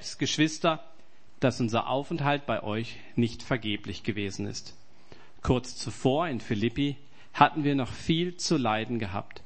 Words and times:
selbst, 0.00 0.18
Geschwister, 0.18 0.80
dass 1.40 1.60
unser 1.60 1.88
Aufenthalt 1.88 2.46
bei 2.46 2.62
euch 2.62 2.96
nicht 3.16 3.42
vergeblich 3.42 4.02
gewesen 4.02 4.46
ist. 4.46 4.74
Kurz 5.42 5.76
zuvor 5.76 6.26
in 6.26 6.40
Philippi 6.40 6.96
hatten 7.34 7.64
wir 7.64 7.74
noch 7.74 7.92
viel 7.92 8.36
zu 8.36 8.56
leiden 8.56 8.98
gehabt. 8.98 9.42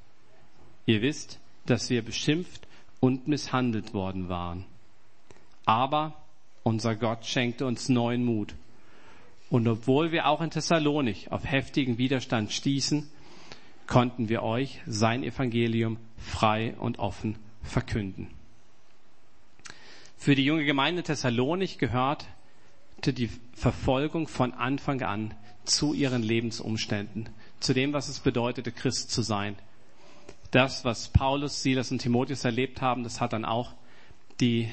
Ihr 0.87 1.03
wisst, 1.03 1.41
dass 1.67 1.91
wir 1.91 2.03
beschimpft 2.03 2.69
und 3.01 3.27
misshandelt 3.27 3.95
worden 3.95 4.29
waren. 4.29 4.65
Aber 5.67 6.15
unser 6.63 6.95
Gott 6.95 7.27
schenkte 7.27 7.67
uns 7.67 7.89
neuen 7.89 8.25
Mut. 8.25 8.55
Und 9.51 9.67
obwohl 9.67 10.13
wir 10.13 10.29
auch 10.29 10.41
in 10.41 10.51
Thessalonik 10.51 11.33
auf 11.33 11.45
heftigen 11.45 11.99
Widerstand 11.99 12.53
stießen, 12.53 13.11
konnten 13.89 14.29
wir 14.29 14.45
euch 14.45 14.81
sein 14.87 15.25
Evangelium 15.25 15.97
frei 16.17 16.75
und 16.79 17.01
offen 17.01 17.37
verkünden. 17.63 18.31
Für 20.25 20.35
die 20.35 20.47
junge 20.47 20.65
Gemeinde 20.65 21.03
Thessalonik 21.03 21.79
gehörte 21.79 22.25
die 23.05 23.29
Verfolgung 23.53 24.27
von 24.27 24.55
Anfang 24.55 25.03
an 25.03 25.35
zu 25.67 25.93
ihren 25.93 26.23
Lebensumständen, 26.23 27.29
zu 27.61 27.75
dem, 27.75 27.93
was 27.93 28.09
es 28.09 28.21
bedeutete, 28.21 28.73
Christ 28.73 29.11
zu 29.11 29.21
sein. 29.21 29.55
Das, 30.51 30.83
was 30.83 31.09
Paulus, 31.09 31.63
Silas 31.63 31.91
und 31.91 31.99
Timotheus 31.99 32.47
erlebt 32.47 32.81
haben, 32.81 33.03
das 33.05 33.21
hat 33.21 33.35
dann 33.35 33.45
auch 33.45 33.75
die 34.41 34.71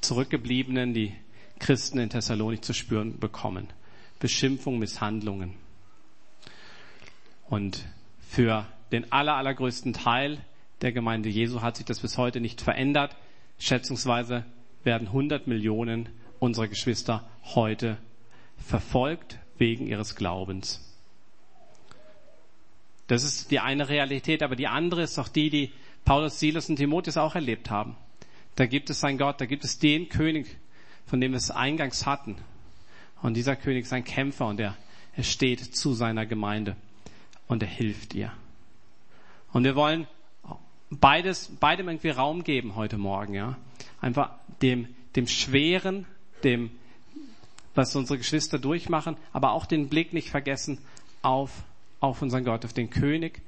Zurückgebliebenen, 0.00 0.94
die 0.94 1.12
Christen 1.58 1.98
in 1.98 2.10
Thessalonik 2.10 2.64
zu 2.64 2.72
spüren 2.72 3.18
bekommen. 3.18 3.66
Beschimpfung, 4.20 4.78
Misshandlungen. 4.78 5.54
Und 7.50 7.84
für 8.28 8.64
den 8.92 9.10
aller, 9.10 9.34
allergrößten 9.34 9.92
Teil 9.92 10.38
der 10.82 10.92
Gemeinde 10.92 11.30
Jesu 11.30 11.62
hat 11.62 11.78
sich 11.78 11.86
das 11.86 11.98
bis 11.98 12.16
heute 12.16 12.40
nicht 12.40 12.60
verändert. 12.60 13.16
Schätzungsweise 13.58 14.44
werden 14.84 15.08
100 15.08 15.46
Millionen 15.46 16.08
unserer 16.38 16.68
Geschwister 16.68 17.28
heute 17.54 17.98
verfolgt 18.56 19.38
wegen 19.58 19.86
ihres 19.86 20.16
Glaubens. 20.16 20.80
Das 23.06 23.24
ist 23.24 23.50
die 23.50 23.60
eine 23.60 23.88
Realität, 23.88 24.42
aber 24.42 24.56
die 24.56 24.68
andere 24.68 25.02
ist 25.02 25.18
auch 25.18 25.28
die, 25.28 25.50
die 25.50 25.72
Paulus, 26.04 26.40
Silas 26.40 26.68
und 26.68 26.76
Timotheus 26.76 27.16
auch 27.16 27.34
erlebt 27.34 27.70
haben. 27.70 27.96
Da 28.56 28.66
gibt 28.66 28.90
es 28.90 29.04
einen 29.04 29.18
Gott, 29.18 29.40
da 29.40 29.46
gibt 29.46 29.64
es 29.64 29.78
den 29.78 30.08
König, 30.08 30.58
von 31.06 31.20
dem 31.20 31.32
wir 31.32 31.38
es 31.38 31.50
eingangs 31.50 32.06
hatten. 32.06 32.36
Und 33.22 33.34
dieser 33.34 33.56
König 33.56 33.84
ist 33.84 33.92
ein 33.92 34.04
Kämpfer 34.04 34.46
und 34.46 34.60
er, 34.60 34.76
er 35.14 35.22
steht 35.22 35.60
zu 35.60 35.94
seiner 35.94 36.26
Gemeinde 36.26 36.76
und 37.46 37.62
er 37.62 37.68
hilft 37.68 38.14
ihr. 38.14 38.32
Und 39.52 39.64
wir 39.64 39.76
wollen 39.76 40.06
beides, 41.00 41.50
beidem 41.60 41.88
irgendwie 41.88 42.10
Raum 42.10 42.44
geben 42.44 42.76
heute 42.76 42.98
Morgen, 42.98 43.34
ja. 43.34 43.56
Einfach 44.00 44.30
dem, 44.60 44.88
dem 45.16 45.26
Schweren, 45.26 46.06
dem, 46.44 46.70
was 47.74 47.96
unsere 47.96 48.18
Geschwister 48.18 48.58
durchmachen, 48.58 49.16
aber 49.32 49.52
auch 49.52 49.66
den 49.66 49.88
Blick 49.88 50.12
nicht 50.12 50.30
vergessen 50.30 50.78
auf, 51.22 51.50
auf 52.00 52.20
unseren 52.22 52.44
Gott, 52.44 52.64
auf 52.64 52.72
den 52.72 52.90
König, 52.90 53.40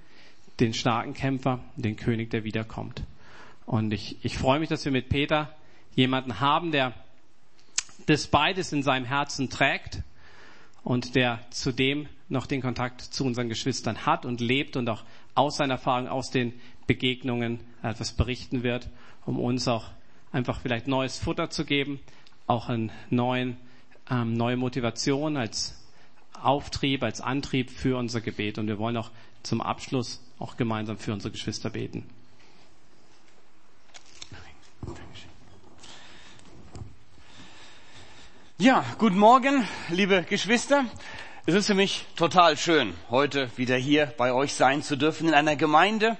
den 0.60 0.72
starken 0.72 1.14
Kämpfer, 1.14 1.60
den 1.76 1.96
König, 1.96 2.30
der 2.30 2.44
wiederkommt. 2.44 3.02
Und 3.66 3.92
ich, 3.92 4.24
ich 4.24 4.38
freue 4.38 4.60
mich, 4.60 4.68
dass 4.68 4.84
wir 4.84 4.92
mit 4.92 5.08
Peter 5.08 5.54
jemanden 5.94 6.40
haben, 6.40 6.70
der 6.70 6.94
das 8.06 8.26
beides 8.26 8.72
in 8.72 8.82
seinem 8.82 9.04
Herzen 9.04 9.50
trägt 9.50 10.02
und 10.82 11.14
der 11.14 11.40
zudem 11.50 12.08
noch 12.28 12.46
den 12.46 12.60
Kontakt 12.60 13.00
zu 13.00 13.24
unseren 13.24 13.48
Geschwistern 13.48 14.06
hat 14.06 14.24
und 14.26 14.40
lebt 14.40 14.76
und 14.76 14.88
auch 14.88 15.04
aus 15.34 15.56
seiner 15.56 15.74
Erfahrung, 15.74 16.08
aus 16.08 16.30
den 16.30 16.52
Begegnungen 16.86 17.60
etwas 17.82 18.12
berichten 18.12 18.62
wird, 18.62 18.88
um 19.26 19.38
uns 19.38 19.68
auch 19.68 19.86
einfach 20.32 20.60
vielleicht 20.60 20.88
neues 20.88 21.18
Futter 21.18 21.50
zu 21.50 21.64
geben, 21.64 22.00
auch 22.46 22.68
einen 22.68 22.92
neuen, 23.10 23.56
ähm, 24.10 24.34
neue 24.34 24.56
Motivation 24.56 25.36
als 25.36 25.80
Auftrieb, 26.32 27.02
als 27.02 27.20
Antrieb 27.20 27.70
für 27.70 27.96
unser 27.96 28.20
Gebet. 28.20 28.58
Und 28.58 28.66
wir 28.66 28.78
wollen 28.78 28.96
auch 28.96 29.10
zum 29.42 29.60
Abschluss 29.60 30.22
auch 30.38 30.56
gemeinsam 30.56 30.98
für 30.98 31.12
unsere 31.12 31.30
Geschwister 31.30 31.70
beten. 31.70 32.04
Ja, 38.58 38.84
guten 38.98 39.18
Morgen, 39.18 39.66
liebe 39.88 40.24
Geschwister. 40.28 40.84
Es 41.44 41.54
ist 41.54 41.66
für 41.66 41.74
mich 41.74 42.06
total 42.16 42.56
schön, 42.56 42.94
heute 43.10 43.50
wieder 43.56 43.76
hier 43.76 44.06
bei 44.16 44.32
euch 44.32 44.54
sein 44.54 44.82
zu 44.82 44.96
dürfen 44.96 45.28
in 45.28 45.34
einer 45.34 45.56
Gemeinde, 45.56 46.16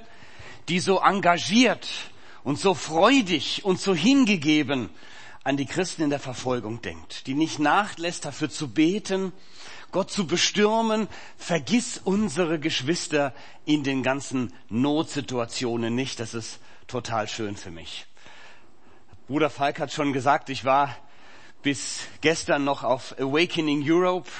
die 0.69 0.81
so 0.81 1.01
engagiert 1.01 1.89
und 2.43 2.59
so 2.59 2.75
freudig 2.75 3.65
und 3.65 3.81
so 3.81 3.95
hingegeben 3.95 4.91
an 5.45 5.57
die 5.59 5.67
Christen 5.67 6.03
in 6.03 6.11
der 6.11 6.21
Verfolgung 6.21 6.81
denkt, 6.81 7.27
die 7.27 7.35
nicht 7.35 7.59
nachlässt, 7.59 8.25
dafür 8.25 8.49
zu 8.49 8.69
beten, 8.69 9.33
Gott 9.93 10.11
zu 10.11 10.27
bestürmen. 10.27 11.07
Vergiss 11.37 12.01
unsere 12.03 12.59
Geschwister 12.59 13.35
in 13.65 13.85
den 13.85 14.03
ganzen 14.03 14.53
Notsituationen 14.69 15.95
nicht. 15.95 16.19
Das 16.19 16.35
ist 16.35 16.59
total 16.87 17.29
schön 17.29 17.57
für 17.57 17.71
mich. 17.71 18.07
Bruder 19.29 19.51
Falk 19.51 19.79
hat 19.79 19.93
schon 19.93 20.13
gesagt, 20.13 20.49
ich 20.49 20.65
war 20.65 20.97
bis 21.63 22.01
gestern 22.21 22.65
noch 22.65 22.83
auf 22.83 23.15
Awakening 23.19 23.83
Europe, 23.87 24.31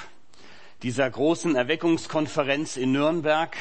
dieser 0.83 1.09
großen 1.09 1.55
Erweckungskonferenz 1.55 2.77
in 2.77 2.91
Nürnberg. 2.91 3.55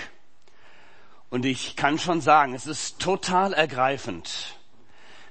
Und 1.35 1.45
ich 1.45 1.75
kann 1.75 1.99
schon 1.99 2.21
sagen, 2.21 2.55
es 2.55 2.69
ist 2.69 3.01
total 3.01 3.55
ergreifend, 3.55 4.55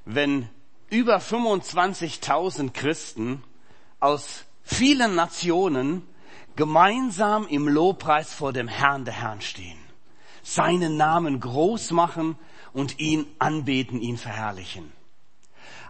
wenn 0.04 0.50
über 0.90 1.20
25.000 1.20 2.74
Christen 2.74 3.42
aus 4.02 4.44
vielen 4.64 5.16
Nationen 5.16 6.06
gemeinsam 6.58 7.48
im 7.48 7.70
Lobpreis 7.70 8.34
vor 8.34 8.52
dem 8.52 8.68
Herrn 8.68 9.06
der 9.06 9.14
Herrn 9.14 9.40
stehen, 9.40 9.80
seinen 10.42 10.98
Namen 10.98 11.40
groß 11.40 11.92
machen 11.92 12.38
und 12.74 13.00
ihn 13.00 13.26
anbeten, 13.40 14.02
ihn 14.02 14.18
verherrlichen. 14.18 14.92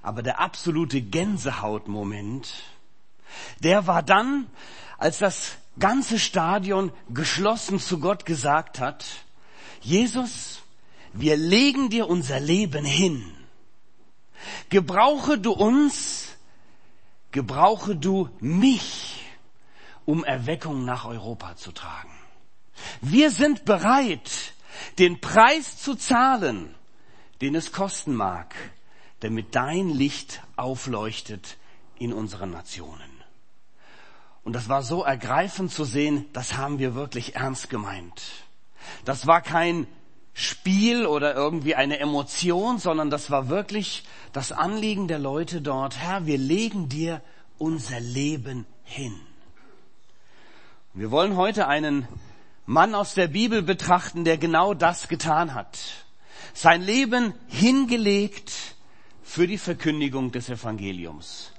Aber 0.03 0.21
der 0.21 0.39
absolute 0.39 1.01
Gänsehautmoment, 1.01 2.53
der 3.61 3.87
war 3.87 4.03
dann, 4.03 4.45
als 4.99 5.17
das 5.17 5.57
ganze 5.79 6.19
Stadion 6.19 6.91
geschlossen 7.09 7.79
zu 7.79 7.99
Gott 7.99 8.27
gesagt 8.27 8.79
hat, 8.79 9.05
Jesus, 9.83 10.61
wir 11.13 11.37
legen 11.37 11.89
dir 11.89 12.07
unser 12.07 12.39
Leben 12.39 12.85
hin. 12.85 13.33
Gebrauche 14.69 15.37
du 15.37 15.51
uns, 15.51 16.29
gebrauche 17.31 17.95
du 17.95 18.29
mich, 18.39 19.23
um 20.05 20.23
Erweckung 20.23 20.85
nach 20.85 21.05
Europa 21.05 21.55
zu 21.55 21.71
tragen. 21.71 22.11
Wir 23.01 23.29
sind 23.29 23.65
bereit, 23.65 24.53
den 24.99 25.21
Preis 25.21 25.77
zu 25.77 25.95
zahlen, 25.95 26.73
den 27.41 27.55
es 27.55 27.71
kosten 27.71 28.15
mag, 28.15 28.55
damit 29.19 29.55
dein 29.55 29.89
Licht 29.89 30.41
aufleuchtet 30.55 31.57
in 31.99 32.11
unseren 32.11 32.49
Nationen. 32.49 33.11
Und 34.43 34.53
das 34.53 34.67
war 34.67 34.83
so 34.83 35.03
ergreifend 35.03 35.71
zu 35.71 35.85
sehen, 35.85 36.25
das 36.33 36.57
haben 36.57 36.79
wir 36.79 36.95
wirklich 36.95 37.35
ernst 37.35 37.69
gemeint. 37.69 38.21
Das 39.05 39.27
war 39.27 39.41
kein 39.41 39.87
Spiel 40.33 41.05
oder 41.05 41.35
irgendwie 41.35 41.75
eine 41.75 41.99
Emotion, 41.99 42.79
sondern 42.79 43.09
das 43.09 43.29
war 43.29 43.49
wirklich 43.49 44.03
das 44.31 44.51
Anliegen 44.51 45.07
der 45.07 45.19
Leute 45.19 45.61
dort. 45.61 45.97
Herr, 45.97 46.25
wir 46.25 46.37
legen 46.37 46.89
dir 46.89 47.21
unser 47.57 47.99
Leben 47.99 48.65
hin. 48.83 49.19
Wir 50.93 51.11
wollen 51.11 51.35
heute 51.35 51.67
einen 51.67 52.07
Mann 52.65 52.95
aus 52.95 53.13
der 53.13 53.27
Bibel 53.27 53.61
betrachten, 53.61 54.25
der 54.25 54.37
genau 54.37 54.73
das 54.73 55.07
getan 55.07 55.53
hat. 55.53 55.79
Sein 56.53 56.81
Leben 56.81 57.33
hingelegt 57.47 58.51
für 59.23 59.47
die 59.47 59.57
Verkündigung 59.57 60.31
des 60.31 60.49
Evangeliums. 60.49 61.51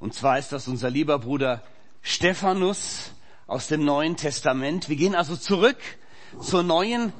Und 0.00 0.14
zwar 0.14 0.38
ist 0.38 0.52
das 0.52 0.68
unser 0.68 0.90
lieber 0.90 1.18
Bruder 1.18 1.62
Stephanus 2.02 3.12
aus 3.46 3.68
dem 3.68 3.84
Neuen 3.84 4.16
Testament. 4.16 4.88
Wir 4.88 4.96
gehen 4.96 5.14
also 5.14 5.36
zurück 5.36 5.78
zur 6.40 6.62
neuen 6.62 7.12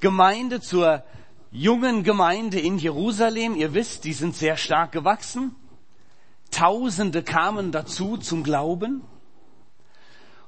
Gemeinde, 0.00 0.60
zur 0.60 1.02
jungen 1.50 2.04
Gemeinde 2.04 2.60
in 2.60 2.78
Jerusalem. 2.78 3.56
Ihr 3.56 3.74
wisst, 3.74 4.04
die 4.04 4.12
sind 4.12 4.36
sehr 4.36 4.56
stark 4.56 4.92
gewachsen. 4.92 5.54
Tausende 6.50 7.22
kamen 7.22 7.72
dazu 7.72 8.16
zum 8.16 8.42
Glauben. 8.42 9.02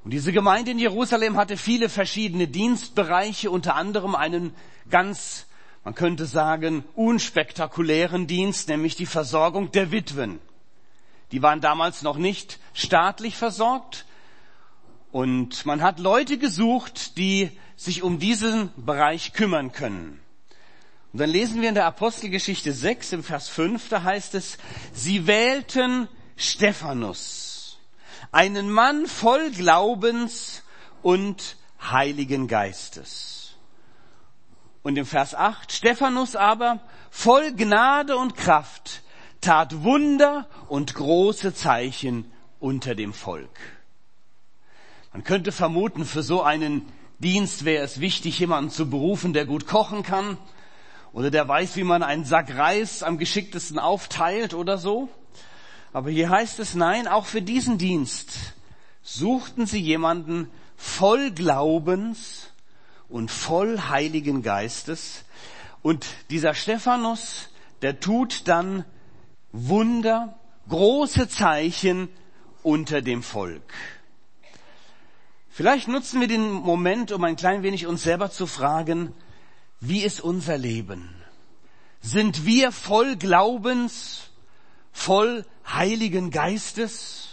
Und 0.05 0.13
diese 0.13 0.33
Gemeinde 0.33 0.71
in 0.71 0.79
Jerusalem 0.79 1.37
hatte 1.37 1.57
viele 1.57 1.89
verschiedene 1.89 2.47
Dienstbereiche, 2.47 3.51
unter 3.51 3.75
anderem 3.75 4.15
einen 4.15 4.55
ganz 4.91 5.47
man 5.85 5.95
könnte 5.95 6.25
sagen, 6.25 6.83
unspektakulären 6.95 8.27
Dienst, 8.27 8.69
nämlich 8.69 8.97
die 8.97 9.07
Versorgung 9.07 9.71
der 9.71 9.93
Witwen. 9.93 10.41
Die 11.31 11.43
waren 11.43 11.61
damals 11.61 12.03
noch 12.03 12.17
nicht 12.17 12.59
staatlich 12.73 13.37
versorgt 13.37 14.07
und 15.15 15.65
man 15.65 15.81
hat 15.81 16.01
Leute 16.01 16.39
gesucht, 16.39 17.19
die 17.19 17.49
sich 17.77 18.03
um 18.03 18.19
diesen 18.19 18.71
Bereich 18.77 19.33
kümmern 19.33 19.71
können. 19.71 20.21
Und 21.13 21.21
dann 21.21 21.31
lesen 21.31 21.63
wir 21.63 21.69
in 21.69 21.77
der 21.77 21.87
Apostelgeschichte 21.87 22.73
6 22.73 23.13
im 23.13 23.23
Vers 23.23 23.49
5, 23.49 23.91
da 23.91 24.03
heißt 24.03 24.35
es, 24.35 24.59
sie 24.93 25.29
wählten 25.29 26.09
Stephanus, 26.37 27.79
einen 28.33 28.69
Mann 28.73 29.07
voll 29.07 29.53
Glaubens 29.53 30.65
und 31.01 31.59
Heiligen 31.81 32.49
Geistes. 32.49 33.55
Und 34.83 34.99
im 34.99 35.07
Vers 35.07 35.37
8, 35.37 35.71
Stephanus 35.71 36.35
aber, 36.35 36.81
voll 37.13 37.53
Gnade 37.53 38.17
und 38.17 38.35
Kraft, 38.37 39.05
tat 39.41 39.85
Wunder 39.85 40.49
und 40.67 40.97
große 40.97 41.55
Zeichen 41.55 42.33
unter 42.59 42.97
dem 42.97 43.13
Volk. 43.13 43.74
Man 45.15 45.23
könnte 45.23 45.53
vermuten, 45.53 46.05
für 46.05 46.25
so 46.25 46.43
einen 46.43 46.83
Dienst 47.21 47.65
wäre 47.65 47.85
es 47.85 48.01
wichtig, 48.01 48.41
jemanden 48.41 48.71
zu 48.71 48.91
berufen, 48.91 49.33
der 49.33 49.47
gut 49.47 49.69
kochen 49.69 50.03
kann 50.03 50.37
oder 51.13 51.31
der 51.31 51.47
weiß, 51.47 51.77
wie 51.77 51.85
man 51.85 52.03
einen 52.03 52.25
Sack 52.25 52.57
Reis 52.57 53.05
am 53.05 53.17
geschicktesten 53.17 53.79
aufteilt 53.79 54.55
oder 54.55 54.77
so. 54.77 55.09
Aber 55.93 56.11
hier 56.11 56.31
heißt 56.31 56.59
es, 56.59 56.75
nein, 56.75 57.07
auch 57.07 57.27
für 57.27 57.43
diesen 57.43 57.79
Dienst 57.79 58.55
suchten 59.03 59.67
sie 59.67 59.79
jemanden 59.79 60.51
voll 60.77 61.31
Glaubens 61.31 62.51
und 63.09 63.31
voll 63.31 63.79
Heiligen 63.89 64.43
Geistes. 64.43 65.25
Und 65.81 66.05
dieser 66.31 66.55
Stephanus, 66.55 67.51
der 67.83 68.01
tut 68.01 68.49
dann 68.49 68.85
Wunder, 69.53 70.37
große 70.69 71.29
Zeichen 71.29 72.09
unter 72.65 73.01
dem 73.01 73.23
Volk. 73.23 73.73
Vielleicht 75.57 75.87
nutzen 75.87 76.21
wir 76.21 76.27
den 76.27 76.51
Moment, 76.51 77.13
um 77.13 77.23
ein 77.23 77.37
klein 77.37 77.63
wenig 77.63 77.87
uns 77.87 78.03
selber 78.03 78.29
zu 78.29 78.49
fragen, 78.49 79.15
wie 79.79 80.03
ist 80.03 80.21
unser 80.21 80.59
Leben? 80.59 81.15
Sind 82.01 82.45
wir 82.45 82.73
voll 82.73 83.15
Glaubens, 83.15 84.31
voll 84.91 85.47
Heiligen 85.65 86.33
Geistes? 86.33 87.29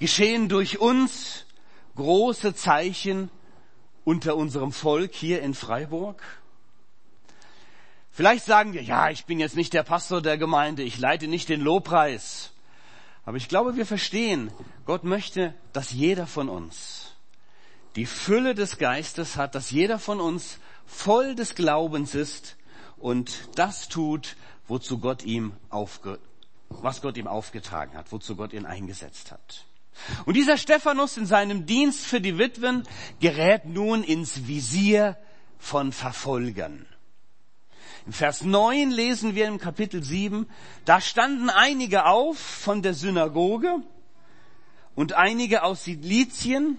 Geschehen 0.00 0.48
durch 0.48 0.80
uns 0.80 1.46
große 1.94 2.56
Zeichen 2.56 3.30
unter 4.02 4.34
unserem 4.34 4.72
Volk 4.72 5.14
hier 5.14 5.40
in 5.40 5.54
Freiburg? 5.54 6.20
Vielleicht 8.10 8.44
sagen 8.44 8.72
wir, 8.72 8.82
ja, 8.82 9.08
ich 9.08 9.26
bin 9.26 9.38
jetzt 9.38 9.54
nicht 9.54 9.72
der 9.72 9.84
Pastor 9.84 10.20
der 10.20 10.36
Gemeinde, 10.36 10.82
ich 10.82 10.98
leite 10.98 11.28
nicht 11.28 11.48
den 11.48 11.60
Lobpreis. 11.60 12.50
Aber 13.24 13.36
ich 13.36 13.46
glaube, 13.46 13.76
wir 13.76 13.86
verstehen, 13.86 14.50
Gott 14.84 15.04
möchte, 15.04 15.54
dass 15.72 15.92
jeder 15.92 16.26
von 16.26 16.48
uns 16.48 16.99
die 17.96 18.06
Fülle 18.06 18.54
des 18.54 18.78
Geistes 18.78 19.36
hat, 19.36 19.54
dass 19.54 19.70
jeder 19.70 19.98
von 19.98 20.20
uns 20.20 20.58
voll 20.86 21.34
des 21.34 21.54
Glaubens 21.54 22.14
ist 22.14 22.56
und 22.98 23.48
das 23.56 23.88
tut, 23.88 24.36
wozu 24.68 24.98
Gott 24.98 25.24
ihm 25.24 25.52
aufge, 25.70 26.18
was 26.68 27.02
Gott 27.02 27.16
ihm 27.16 27.26
aufgetragen 27.26 27.96
hat, 27.96 28.12
wozu 28.12 28.36
Gott 28.36 28.52
ihn 28.52 28.66
eingesetzt 28.66 29.32
hat. 29.32 29.66
Und 30.24 30.34
dieser 30.34 30.56
Stephanus 30.56 31.16
in 31.16 31.26
seinem 31.26 31.66
Dienst 31.66 32.06
für 32.06 32.20
die 32.20 32.38
Witwen 32.38 32.84
gerät 33.20 33.66
nun 33.66 34.04
ins 34.04 34.46
Visier 34.46 35.16
von 35.58 35.92
Verfolgern. 35.92 36.86
Im 38.06 38.12
Vers 38.12 38.42
9 38.42 38.90
lesen 38.90 39.34
wir 39.34 39.46
im 39.46 39.58
Kapitel 39.58 40.02
7, 40.02 40.48
da 40.84 41.00
standen 41.00 41.50
einige 41.50 42.06
auf 42.06 42.38
von 42.38 42.82
der 42.82 42.94
Synagoge 42.94 43.82
und 44.94 45.12
einige 45.12 45.62
aus 45.64 45.84
Silizien 45.84 46.78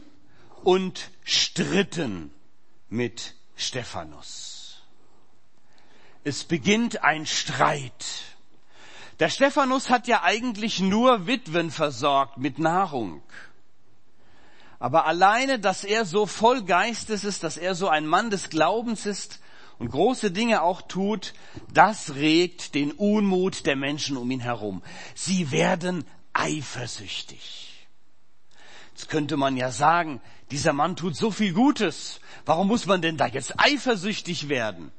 und 0.64 1.12
stritten 1.24 2.32
mit 2.90 3.36
Stephanus. 3.56 4.82
Es 6.24 6.44
beginnt 6.44 7.04
ein 7.04 7.26
Streit. 7.26 8.06
Der 9.20 9.30
Stephanus 9.30 9.90
hat 9.90 10.08
ja 10.08 10.24
eigentlich 10.24 10.80
nur 10.80 11.28
Witwen 11.28 11.72
versorgt 11.72 12.38
mit 12.38 12.60
Nahrung. 12.60 13.22
Aber 14.80 15.06
alleine, 15.06 15.60
dass 15.60 15.84
er 15.84 16.06
so 16.06 16.26
voll 16.26 16.64
Geistes 16.64 17.24
ist, 17.24 17.44
dass 17.44 17.58
er 17.58 17.76
so 17.76 17.88
ein 17.88 18.08
Mann 18.08 18.32
des 18.32 18.50
Glaubens 18.50 19.06
ist 19.06 19.40
und 19.78 19.92
große 19.92 20.32
Dinge 20.32 20.64
auch 20.64 20.82
tut, 20.82 21.34
das 21.72 22.16
regt 22.16 22.74
den 22.74 22.92
Unmut 22.92 23.68
der 23.68 23.76
Menschen 23.76 24.18
um 24.18 24.30
ihn 24.32 24.40
herum. 24.40 24.82
Sie 25.14 25.52
werden 25.52 26.06
eifersüchtig. 26.34 27.71
Jetzt 29.02 29.10
könnte 29.10 29.36
man 29.36 29.58
ja 29.58 29.72
sagen, 29.72 30.22
dieser 30.52 30.74
Mann 30.74 30.96
tut 30.96 31.16
so 31.16 31.32
viel 31.32 31.54
Gutes. 31.54 32.20
Warum 32.46 32.68
muss 32.68 32.86
man 32.86 33.02
denn 33.02 33.18
da 33.18 33.26
jetzt 33.26 33.56
eifersüchtig 33.58 34.48
werden? 34.48 34.92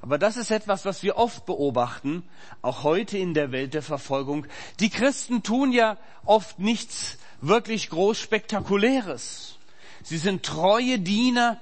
Aber 0.00 0.16
das 0.16 0.38
ist 0.38 0.50
etwas, 0.50 0.86
was 0.86 1.02
wir 1.02 1.18
oft 1.18 1.44
beobachten, 1.44 2.22
auch 2.62 2.82
heute 2.82 3.18
in 3.18 3.34
der 3.34 3.52
Welt 3.52 3.74
der 3.74 3.82
Verfolgung. 3.82 4.46
Die 4.80 4.88
Christen 4.88 5.42
tun 5.42 5.70
ja 5.70 5.98
oft 6.24 6.60
nichts 6.60 7.18
wirklich 7.42 7.90
groß 7.90 8.18
spektakuläres. 8.18 9.58
Sie 10.02 10.16
sind 10.16 10.44
treue 10.44 10.98
Diener, 10.98 11.60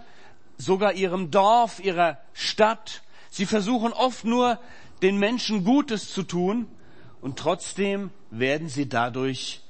sogar 0.59 0.93
ihrem 0.93 1.33
Dorf, 1.33 1.81
ihrer 1.81 2.19
Stadt. 2.35 3.03
Sie 3.31 3.47
versuchen 3.47 3.93
oft 3.93 4.25
nur 4.25 4.61
den 5.03 5.19
Menschen 5.19 5.65
Gutes 5.65 6.13
zu 6.15 6.23
tun 6.23 6.69
und 7.21 7.37
trotzdem 7.37 8.11
werden 8.31 8.69
sie 8.69 8.89
dadurch 8.89 9.63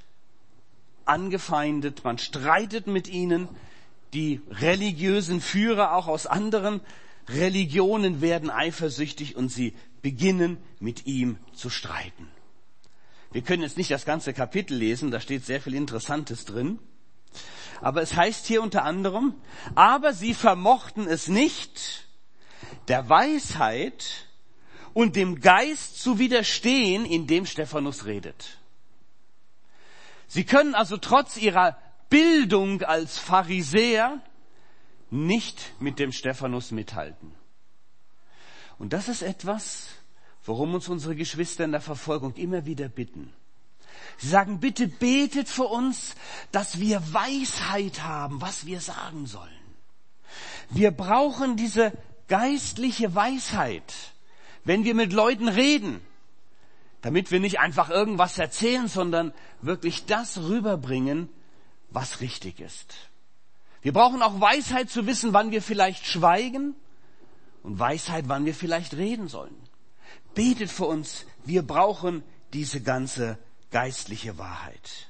angefeindet, 1.11 2.05
man 2.05 2.19
streitet 2.19 2.87
mit 2.87 3.09
ihnen. 3.09 3.49
Die 4.15 4.41
religiösen 4.51 5.41
Führer 5.41 5.95
auch 5.95 6.09
aus 6.09 6.27
anderen 6.27 6.81
Religionen 7.29 8.21
werden 8.21 8.51
eifersüchtig 8.51 9.37
und 9.37 9.51
sie 9.51 9.75
beginnen 10.03 10.57
mit 10.79 11.07
ihm 11.07 11.39
zu 11.53 11.69
streiten. 11.69 12.29
Wir 13.33 13.43
können 13.43 13.63
jetzt 13.63 13.77
nicht 13.77 13.91
das 13.91 14.05
ganze 14.05 14.33
Kapitel 14.33 14.77
lesen, 14.77 15.11
da 15.11 15.21
steht 15.21 15.45
sehr 15.45 15.61
viel 15.61 15.75
Interessantes 15.75 16.45
drin. 16.45 16.79
Aber 17.81 18.03
es 18.03 18.15
heißt 18.15 18.47
hier 18.47 18.63
unter 18.63 18.85
anderem, 18.85 19.35
aber 19.75 20.13
sie 20.13 20.35
vermochten 20.35 21.07
es 21.07 21.29
nicht, 21.29 22.09
der 22.89 23.09
Weisheit 23.09 24.27
und 24.93 25.17
dem 25.17 25.41
Geist 25.41 26.01
zu 26.03 26.19
widerstehen, 26.19 27.05
in 27.05 27.27
dem 27.27 27.47
Stephanus 27.47 28.05
redet. 28.05 28.60
Sie 30.33 30.45
können 30.45 30.77
also 30.77 30.97
trotz 30.97 31.37
ihrer 31.37 31.77
Bildung 32.09 32.83
als 32.85 33.19
Pharisäer 33.19 34.21
nicht 35.11 35.73
mit 35.81 35.99
dem 35.99 36.13
Stephanus 36.13 36.71
mithalten. 36.71 37.35
Und 38.79 38.93
das 38.93 39.09
ist 39.09 39.23
etwas, 39.23 39.89
worum 40.45 40.75
uns 40.75 40.89
unsere 40.89 41.17
Geschwister 41.17 41.65
in 41.65 41.73
der 41.73 41.81
Verfolgung 41.81 42.35
immer 42.35 42.65
wieder 42.65 42.89
bitten. 42.89 43.33
Sie 44.19 44.29
sagen, 44.29 44.61
bitte 44.61 44.87
betet 44.87 45.49
für 45.49 45.65
uns, 45.65 46.15
dass 46.53 46.79
wir 46.79 47.03
Weisheit 47.13 48.05
haben, 48.05 48.41
was 48.41 48.67
wir 48.67 48.81
sagen 48.81 49.27
sollen. 49.27 49.51
Wir 50.69 50.93
brauchen 50.93 51.57
diese 51.57 51.93
geistliche 52.29 53.17
Weisheit, 53.17 53.93
wenn 54.63 54.85
wir 54.85 54.95
mit 54.95 55.13
Leuten 55.13 55.49
reden, 55.49 56.01
damit 57.03 57.31
wir 57.31 57.41
nicht 57.41 57.61
einfach 57.61 57.91
irgendwas 57.91 58.39
erzählen, 58.39 58.89
sondern 58.89 59.33
wirklich 59.63 60.07
das 60.07 60.39
rüberbringen, 60.39 61.29
was 61.91 62.21
richtig 62.21 62.61
ist. 62.61 62.95
Wir 63.83 63.93
brauchen 63.93 64.23
auch 64.23 64.41
Weisheit 64.41 64.91
zu 64.91 65.07
wissen, 65.07 65.33
wann 65.33 65.51
wir 65.51 65.63
vielleicht 65.63 66.07
schweigen 66.07 66.75
und 67.63 67.79
Weisheit, 67.79 68.25
wann 68.29 68.45
wir 68.45 68.55
vielleicht 68.55 68.95
reden 68.95 69.29
sollen. 69.29 69.57
Betet 70.35 70.71
für 70.71 70.85
uns, 70.85 71.27
wir 71.45 71.63
brauchen 71.63 72.23
diese 72.53 72.83
ganze 72.83 73.39
geistliche 73.71 74.39
Wahrheit. 74.39 75.09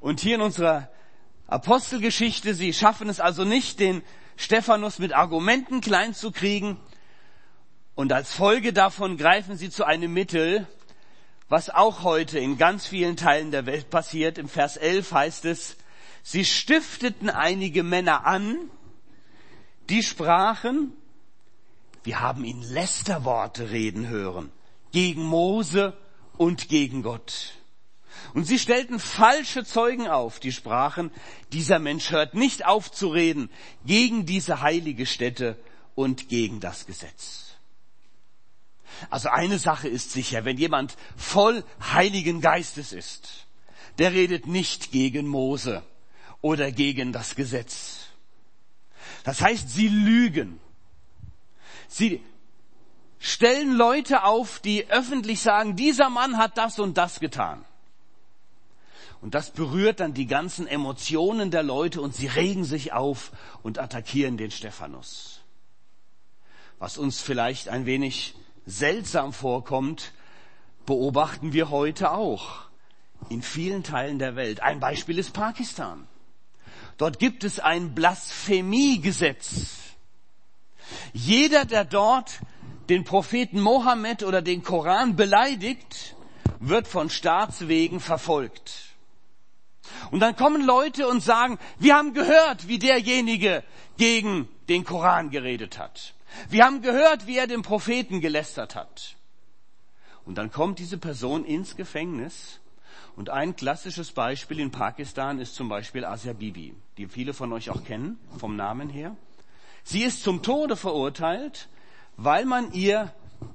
Und 0.00 0.20
hier 0.20 0.36
in 0.36 0.42
unserer 0.42 0.88
Apostelgeschichte, 1.46 2.54
sie 2.54 2.72
schaffen 2.72 3.08
es 3.08 3.18
also 3.18 3.44
nicht, 3.44 3.80
den 3.80 4.02
Stephanus 4.36 4.98
mit 4.98 5.12
Argumenten 5.12 5.80
klein 5.80 6.14
zu 6.14 6.30
kriegen, 6.30 6.78
und 8.00 8.14
als 8.14 8.32
Folge 8.32 8.72
davon 8.72 9.18
greifen 9.18 9.58
sie 9.58 9.68
zu 9.68 9.84
einem 9.84 10.14
Mittel, 10.14 10.66
was 11.50 11.68
auch 11.68 12.02
heute 12.02 12.38
in 12.38 12.56
ganz 12.56 12.86
vielen 12.86 13.14
Teilen 13.18 13.50
der 13.50 13.66
Welt 13.66 13.90
passiert. 13.90 14.38
Im 14.38 14.48
Vers 14.48 14.78
11 14.78 15.12
heißt 15.12 15.44
es, 15.44 15.76
sie 16.22 16.46
stifteten 16.46 17.28
einige 17.28 17.82
Männer 17.82 18.24
an, 18.24 18.56
die 19.90 20.02
sprachen, 20.02 20.94
wir 22.02 22.20
haben 22.20 22.42
ihn 22.46 22.62
Lästerworte 22.62 23.68
reden 23.68 24.08
hören, 24.08 24.50
gegen 24.92 25.22
Mose 25.22 25.94
und 26.38 26.70
gegen 26.70 27.02
Gott. 27.02 27.52
Und 28.32 28.46
sie 28.46 28.58
stellten 28.58 28.98
falsche 28.98 29.62
Zeugen 29.62 30.08
auf, 30.08 30.40
die 30.40 30.52
sprachen, 30.52 31.10
dieser 31.52 31.78
Mensch 31.78 32.12
hört 32.12 32.32
nicht 32.32 32.64
auf 32.64 32.90
zu 32.90 33.08
reden 33.08 33.50
gegen 33.84 34.24
diese 34.24 34.62
heilige 34.62 35.04
Stätte 35.04 35.58
und 35.94 36.30
gegen 36.30 36.60
das 36.60 36.86
Gesetz. 36.86 37.49
Also 39.08 39.30
eine 39.30 39.58
Sache 39.58 39.88
ist 39.88 40.12
sicher, 40.12 40.44
wenn 40.44 40.58
jemand 40.58 40.96
voll 41.16 41.64
Heiligen 41.92 42.40
Geistes 42.40 42.92
ist, 42.92 43.46
der 43.98 44.12
redet 44.12 44.46
nicht 44.46 44.92
gegen 44.92 45.26
Mose 45.26 45.82
oder 46.42 46.70
gegen 46.70 47.12
das 47.12 47.34
Gesetz. 47.34 48.06
Das 49.24 49.40
heißt, 49.40 49.70
sie 49.70 49.88
lügen. 49.88 50.60
Sie 51.88 52.22
stellen 53.18 53.74
Leute 53.74 54.24
auf, 54.24 54.60
die 54.60 54.88
öffentlich 54.90 55.40
sagen, 55.40 55.76
dieser 55.76 56.08
Mann 56.10 56.36
hat 56.36 56.56
das 56.58 56.78
und 56.78 56.96
das 56.96 57.20
getan. 57.20 57.64
Und 59.20 59.34
das 59.34 59.50
berührt 59.50 60.00
dann 60.00 60.14
die 60.14 60.26
ganzen 60.26 60.66
Emotionen 60.66 61.50
der 61.50 61.62
Leute 61.62 62.00
und 62.00 62.14
sie 62.14 62.26
regen 62.26 62.64
sich 62.64 62.92
auf 62.92 63.32
und 63.62 63.78
attackieren 63.78 64.38
den 64.38 64.50
Stephanus. 64.50 65.40
Was 66.78 66.96
uns 66.96 67.20
vielleicht 67.20 67.68
ein 67.68 67.84
wenig 67.84 68.34
seltsam 68.70 69.32
vorkommt, 69.32 70.12
beobachten 70.86 71.52
wir 71.52 71.70
heute 71.70 72.12
auch 72.12 72.62
in 73.28 73.42
vielen 73.42 73.82
Teilen 73.82 74.18
der 74.18 74.36
Welt. 74.36 74.62
Ein 74.62 74.80
Beispiel 74.80 75.18
ist 75.18 75.32
Pakistan. 75.32 76.06
Dort 76.96 77.18
gibt 77.18 77.44
es 77.44 77.60
ein 77.60 77.94
Blasphemiegesetz. 77.94 79.76
Jeder, 81.12 81.64
der 81.64 81.84
dort 81.84 82.40
den 82.88 83.04
Propheten 83.04 83.60
Mohammed 83.60 84.22
oder 84.22 84.42
den 84.42 84.62
Koran 84.62 85.16
beleidigt, 85.16 86.16
wird 86.58 86.88
von 86.88 87.08
Staatswegen 87.08 88.00
verfolgt. 88.00 88.90
Und 90.10 90.20
dann 90.20 90.36
kommen 90.36 90.64
Leute 90.64 91.08
und 91.08 91.22
sagen, 91.22 91.58
wir 91.78 91.96
haben 91.96 92.14
gehört, 92.14 92.68
wie 92.68 92.78
derjenige 92.78 93.62
gegen 93.96 94.48
den 94.68 94.84
Koran 94.84 95.30
geredet 95.30 95.78
hat. 95.78 96.14
Wir 96.48 96.64
haben 96.64 96.82
gehört, 96.82 97.26
wie 97.26 97.38
er 97.38 97.46
den 97.46 97.62
Propheten 97.62 98.20
gelästert 98.20 98.74
hat. 98.74 99.16
Und 100.24 100.36
dann 100.36 100.50
kommt 100.50 100.78
diese 100.78 100.98
Person 100.98 101.44
ins 101.44 101.76
Gefängnis. 101.76 102.60
Und 103.16 103.30
ein 103.30 103.56
klassisches 103.56 104.12
Beispiel 104.12 104.60
in 104.60 104.70
Pakistan 104.70 105.40
ist 105.40 105.54
zum 105.54 105.68
Beispiel 105.68 106.04
Asia 106.04 106.32
Bibi, 106.32 106.74
die 106.96 107.08
viele 107.08 107.34
von 107.34 107.52
euch 107.52 107.70
auch 107.70 107.84
kennen, 107.84 108.18
vom 108.38 108.56
Namen 108.56 108.88
her. 108.88 109.16
Sie 109.82 110.02
ist 110.02 110.22
zum 110.22 110.42
Tode 110.42 110.76
verurteilt, 110.76 111.68
weil 112.16 112.44
man 112.44 112.72
ihr 112.72 113.12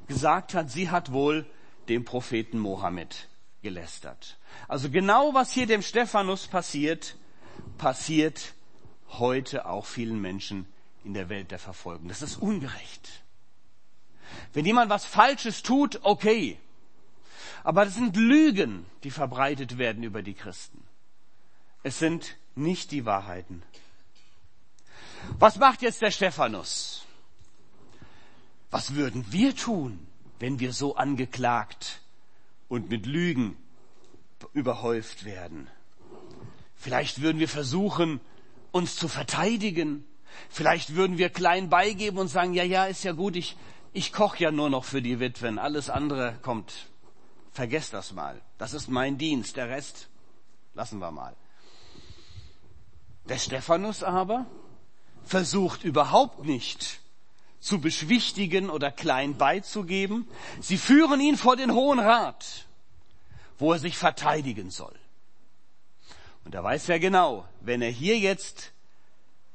gesagt 0.07 0.53
hat, 0.53 0.69
sie 0.69 0.89
hat 0.89 1.11
wohl 1.11 1.45
dem 1.87 2.03
Propheten 2.03 2.59
Mohammed 2.59 3.29
gelästert. 3.61 4.37
Also 4.67 4.89
genau 4.89 5.33
was 5.33 5.51
hier 5.51 5.67
dem 5.67 5.81
Stephanus 5.81 6.47
passiert, 6.47 7.15
passiert 7.77 8.53
heute 9.09 9.65
auch 9.65 9.85
vielen 9.85 10.19
Menschen 10.19 10.67
in 11.05 11.13
der 11.13 11.29
Welt 11.29 11.51
der 11.51 11.59
Verfolgung. 11.59 12.07
Das 12.07 12.21
ist 12.21 12.37
ungerecht. 12.37 13.23
Wenn 14.53 14.65
jemand 14.65 14.89
was 14.89 15.05
Falsches 15.05 15.63
tut, 15.63 15.99
okay. 16.03 16.57
Aber 17.63 17.85
das 17.85 17.95
sind 17.95 18.15
Lügen, 18.15 18.85
die 19.03 19.11
verbreitet 19.11 19.77
werden 19.77 20.03
über 20.03 20.21
die 20.21 20.33
Christen. 20.33 20.83
Es 21.83 21.99
sind 21.99 22.35
nicht 22.55 22.91
die 22.91 23.05
Wahrheiten. 23.05 23.63
Was 25.39 25.57
macht 25.57 25.81
jetzt 25.81 26.01
der 26.01 26.11
Stephanus? 26.11 27.05
Was 28.71 28.95
würden 28.95 29.31
wir 29.31 29.55
tun, 29.55 30.05
wenn 30.39 30.59
wir 30.59 30.73
so 30.73 30.95
angeklagt 30.95 32.01
und 32.67 32.89
mit 32.89 33.05
Lügen 33.05 33.55
überhäuft 34.53 35.25
werden? 35.25 35.67
Vielleicht 36.75 37.21
würden 37.21 37.39
wir 37.39 37.49
versuchen, 37.49 38.19
uns 38.71 38.95
zu 38.95 39.07
verteidigen. 39.07 40.05
Vielleicht 40.49 40.95
würden 40.95 41.17
wir 41.17 41.29
klein 41.29 41.69
beigeben 41.69 42.17
und 42.17 42.27
sagen, 42.27 42.53
ja, 42.53 42.63
ja, 42.63 42.85
ist 42.85 43.03
ja 43.03 43.11
gut, 43.11 43.35
ich, 43.35 43.55
ich 43.93 44.11
koche 44.11 44.43
ja 44.43 44.51
nur 44.51 44.69
noch 44.69 44.85
für 44.85 45.01
die 45.01 45.19
Witwen, 45.19 45.59
alles 45.59 45.89
andere 45.89 46.37
kommt. 46.41 46.87
Vergesst 47.51 47.93
das 47.93 48.11
mal. 48.11 48.41
Das 48.57 48.73
ist 48.73 48.89
mein 48.89 49.17
Dienst, 49.17 49.55
der 49.55 49.69
Rest 49.69 50.09
lassen 50.73 50.99
wir 50.99 51.11
mal. 51.11 51.35
Der 53.29 53.37
Stephanus 53.37 54.03
aber 54.03 54.45
versucht 55.23 55.83
überhaupt 55.83 56.45
nicht 56.45 56.99
zu 57.59 57.81
beschwichtigen 57.81 58.69
oder 58.69 58.91
klein 58.91 59.37
beizugeben. 59.37 60.27
Sie 60.61 60.77
führen 60.77 61.19
ihn 61.19 61.35
vor 61.35 61.55
den 61.55 61.73
Hohen 61.73 61.99
Rat, 61.99 62.67
wo 63.57 63.73
er 63.73 63.79
sich 63.79 63.97
verteidigen 63.97 64.69
soll. 64.69 64.95
Und 66.43 66.53
er 66.53 66.63
weiß 66.63 66.87
ja 66.87 66.99
genau, 66.99 67.47
wenn 67.61 67.81
er 67.81 67.89
hier 67.89 68.19
jetzt 68.19 68.71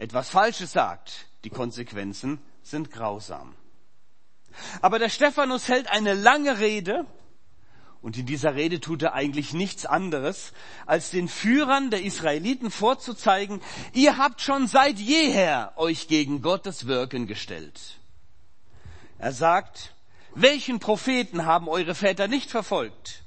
etwas 0.01 0.31
Falsches 0.31 0.73
sagt, 0.73 1.27
die 1.45 1.51
Konsequenzen 1.51 2.41
sind 2.63 2.91
grausam. 2.91 3.55
Aber 4.81 4.99
der 4.99 5.11
Stephanus 5.11 5.69
hält 5.69 5.91
eine 5.91 6.15
lange 6.15 6.59
Rede 6.59 7.05
und 8.01 8.17
in 8.17 8.25
dieser 8.25 8.55
Rede 8.55 8.81
tut 8.81 9.03
er 9.03 9.13
eigentlich 9.13 9.53
nichts 9.53 9.85
anderes, 9.85 10.55
als 10.87 11.11
den 11.11 11.29
Führern 11.29 11.91
der 11.91 12.03
Israeliten 12.03 12.71
vorzuzeigen, 12.71 13.61
ihr 13.93 14.17
habt 14.17 14.41
schon 14.41 14.69
seit 14.69 14.99
jeher 14.99 15.75
euch 15.77 16.09
gegen 16.09 16.41
Gottes 16.41 16.87
Wirken 16.87 17.27
gestellt. 17.27 17.99
Er 19.19 19.33
sagt, 19.33 19.95
welchen 20.35 20.81
Propheten 20.81 21.45
haben 21.45 21.69
eure 21.69 21.95
Väter 21.95 22.27
nicht 22.27 22.51
verfolgt? 22.51 23.23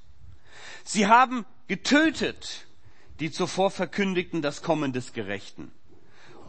Sie 0.84 1.06
haben 1.06 1.46
getötet, 1.68 2.66
die 3.20 3.30
zuvor 3.30 3.70
verkündigten 3.70 4.42
das 4.42 4.64
Kommen 4.64 4.92
des 4.92 5.14
Gerechten. 5.14 5.72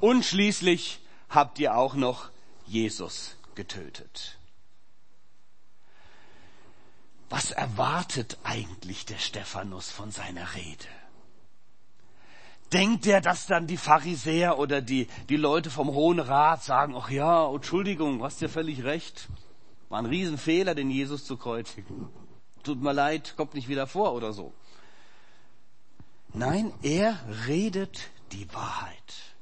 Und 0.05 0.23
schließlich 0.23 1.01
habt 1.31 1.59
ihr 1.59 1.75
auch 1.75 1.95
noch 1.95 2.29
Jesus 2.67 3.39
getötet. 3.55 4.37
Was 7.31 7.53
erwartet 7.53 8.37
eigentlich 8.45 9.07
der 9.07 9.17
Stephanus 9.17 9.91
von 9.91 10.11
seiner 10.11 10.55
Rede? 10.57 10.85
Denkt 12.71 13.07
er, 13.07 13.23
dass 13.23 13.47
dann 13.47 13.67
die 13.67 13.79
Pharisäer 13.79 14.59
oder 14.59 14.83
die, 14.83 15.09
die 15.31 15.39
Leute 15.39 15.71
vom 15.71 15.89
Hohen 15.89 16.21
Rat 16.21 16.63
sagen, 16.63 16.95
ach 16.95 17.09
ja, 17.09 17.51
Entschuldigung, 17.51 18.23
hast 18.23 18.43
ja 18.43 18.49
völlig 18.49 18.85
recht. 18.85 19.29
War 19.89 20.01
ein 20.01 20.05
Riesenfehler, 20.05 20.75
den 20.75 20.91
Jesus 20.91 21.25
zu 21.25 21.39
kreuzigen. 21.39 22.11
Tut 22.63 22.83
mir 22.83 22.93
leid, 22.93 23.33
kommt 23.39 23.55
nicht 23.55 23.69
wieder 23.69 23.87
vor 23.87 24.13
oder 24.13 24.35
so. 24.35 24.53
Nein, 26.35 26.75
er 26.83 27.19
redet 27.47 28.11
die 28.33 28.53
Wahrheit. 28.53 29.34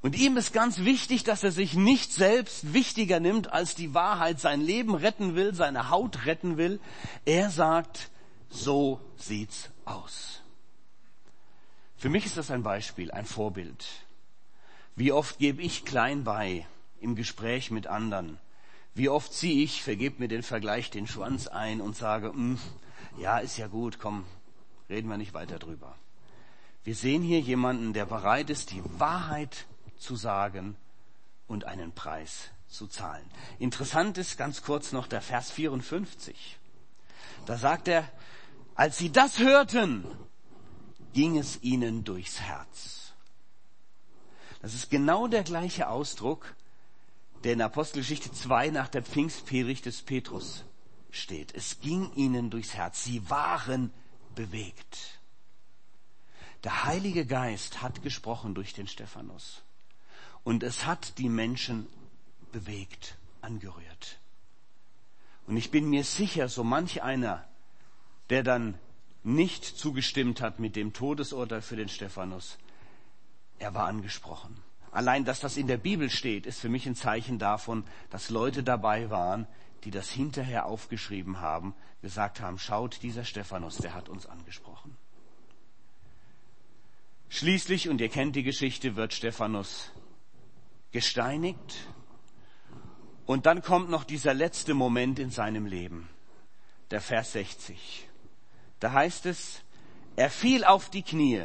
Und 0.00 0.16
ihm 0.16 0.36
ist 0.36 0.52
ganz 0.52 0.78
wichtig, 0.78 1.24
dass 1.24 1.42
er 1.42 1.50
sich 1.50 1.74
nicht 1.74 2.12
selbst 2.12 2.72
wichtiger 2.72 3.18
nimmt 3.18 3.52
als 3.52 3.74
die 3.74 3.94
Wahrheit, 3.94 4.38
sein 4.38 4.60
Leben 4.60 4.94
retten 4.94 5.34
will, 5.34 5.54
seine 5.54 5.90
Haut 5.90 6.24
retten 6.24 6.56
will. 6.56 6.78
Er 7.24 7.50
sagt, 7.50 8.10
so 8.48 9.00
sieht's 9.16 9.70
aus. 9.84 10.40
Für 11.96 12.08
mich 12.08 12.26
ist 12.26 12.36
das 12.36 12.52
ein 12.52 12.62
Beispiel, 12.62 13.10
ein 13.10 13.26
Vorbild. 13.26 13.84
Wie 14.94 15.10
oft 15.10 15.38
gebe 15.38 15.62
ich 15.62 15.84
klein 15.84 16.22
bei 16.22 16.64
im 17.00 17.16
Gespräch 17.16 17.72
mit 17.72 17.88
anderen? 17.88 18.38
Wie 18.94 19.08
oft 19.08 19.32
ziehe 19.32 19.64
ich, 19.64 19.82
vergib 19.82 20.20
mir 20.20 20.28
den 20.28 20.44
Vergleich, 20.44 20.90
den 20.90 21.08
Schwanz 21.08 21.48
ein 21.48 21.80
und 21.80 21.96
sage, 21.96 22.28
hm, 22.28 22.58
ja, 23.18 23.38
ist 23.38 23.58
ja 23.58 23.66
gut, 23.66 23.98
komm, 23.98 24.24
reden 24.88 25.08
wir 25.08 25.16
nicht 25.16 25.34
weiter 25.34 25.58
drüber. 25.58 25.96
Wir 26.84 26.94
sehen 26.94 27.22
hier 27.22 27.40
jemanden, 27.40 27.92
der 27.92 28.06
bereit 28.06 28.48
ist, 28.48 28.70
die 28.70 28.82
Wahrheit 28.98 29.66
zu 29.98 30.16
sagen 30.16 30.76
und 31.46 31.64
einen 31.64 31.92
Preis 31.92 32.50
zu 32.68 32.86
zahlen. 32.86 33.24
Interessant 33.58 34.18
ist 34.18 34.36
ganz 34.36 34.62
kurz 34.62 34.92
noch 34.92 35.06
der 35.06 35.22
Vers 35.22 35.50
54. 35.50 36.58
Da 37.46 37.56
sagt 37.56 37.88
er, 37.88 38.08
als 38.74 38.98
sie 38.98 39.10
das 39.10 39.38
hörten, 39.38 40.04
ging 41.12 41.38
es 41.38 41.62
ihnen 41.62 42.04
durchs 42.04 42.40
Herz. 42.40 43.12
Das 44.60 44.74
ist 44.74 44.90
genau 44.90 45.28
der 45.28 45.44
gleiche 45.44 45.88
Ausdruck, 45.88 46.54
der 47.44 47.54
in 47.54 47.62
Apostelgeschichte 47.62 48.32
2 48.32 48.70
nach 48.70 48.88
der 48.88 49.02
Pfingstpredigt 49.02 49.86
des 49.86 50.02
Petrus 50.02 50.64
steht. 51.10 51.54
Es 51.54 51.80
ging 51.80 52.12
ihnen 52.14 52.50
durchs 52.50 52.74
Herz. 52.74 53.04
Sie 53.04 53.28
waren 53.30 53.92
bewegt. 54.34 55.20
Der 56.64 56.84
Heilige 56.84 57.24
Geist 57.24 57.82
hat 57.82 58.02
gesprochen 58.02 58.54
durch 58.54 58.74
den 58.74 58.88
Stephanus. 58.88 59.62
Und 60.44 60.62
es 60.62 60.86
hat 60.86 61.18
die 61.18 61.28
Menschen 61.28 61.86
bewegt, 62.52 63.16
angerührt. 63.40 64.18
Und 65.46 65.56
ich 65.56 65.70
bin 65.70 65.88
mir 65.88 66.04
sicher, 66.04 66.48
so 66.48 66.64
manch 66.64 67.02
einer, 67.02 67.46
der 68.30 68.42
dann 68.42 68.78
nicht 69.24 69.64
zugestimmt 69.64 70.40
hat 70.40 70.58
mit 70.58 70.76
dem 70.76 70.92
Todesurteil 70.92 71.62
für 71.62 71.76
den 71.76 71.88
Stephanus, 71.88 72.58
er 73.58 73.74
war 73.74 73.86
angesprochen. 73.86 74.62
Allein, 74.90 75.24
dass 75.24 75.40
das 75.40 75.56
in 75.56 75.66
der 75.66 75.76
Bibel 75.76 76.10
steht, 76.10 76.46
ist 76.46 76.60
für 76.60 76.68
mich 76.68 76.86
ein 76.86 76.94
Zeichen 76.94 77.38
davon, 77.38 77.84
dass 78.10 78.30
Leute 78.30 78.62
dabei 78.62 79.10
waren, 79.10 79.46
die 79.84 79.90
das 79.90 80.10
hinterher 80.10 80.66
aufgeschrieben 80.66 81.40
haben, 81.40 81.74
gesagt 82.02 82.40
haben, 82.40 82.58
schaut, 82.58 83.02
dieser 83.02 83.24
Stephanus, 83.24 83.76
der 83.76 83.94
hat 83.94 84.08
uns 84.08 84.26
angesprochen. 84.26 84.96
Schließlich, 87.28 87.88
und 87.88 88.00
ihr 88.00 88.08
kennt 88.08 88.36
die 88.36 88.42
Geschichte, 88.42 88.96
wird 88.96 89.12
Stephanus 89.12 89.90
gesteinigt. 90.92 91.76
Und 93.26 93.46
dann 93.46 93.62
kommt 93.62 93.90
noch 93.90 94.04
dieser 94.04 94.34
letzte 94.34 94.74
Moment 94.74 95.18
in 95.18 95.30
seinem 95.30 95.66
Leben, 95.66 96.08
der 96.90 97.00
Vers 97.00 97.32
60. 97.32 98.08
Da 98.80 98.92
heißt 98.92 99.26
es, 99.26 99.60
er 100.16 100.30
fiel 100.30 100.64
auf 100.64 100.90
die 100.90 101.02
Knie 101.02 101.44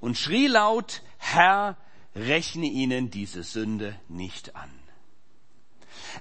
und 0.00 0.16
schrie 0.16 0.46
laut, 0.46 1.02
Herr, 1.18 1.76
rechne 2.14 2.66
ihnen 2.66 3.10
diese 3.10 3.42
Sünde 3.42 3.98
nicht 4.08 4.54
an. 4.54 4.70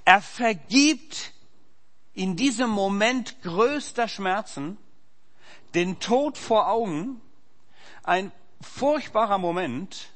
Er 0.05 0.21
vergibt 0.21 1.33
in 2.13 2.35
diesem 2.35 2.69
Moment 2.69 3.41
größter 3.41 4.07
Schmerzen 4.07 4.77
den 5.73 5.99
Tod 5.99 6.37
vor 6.37 6.69
Augen, 6.69 7.21
ein 8.03 8.31
furchtbarer 8.61 9.37
Moment. 9.37 10.10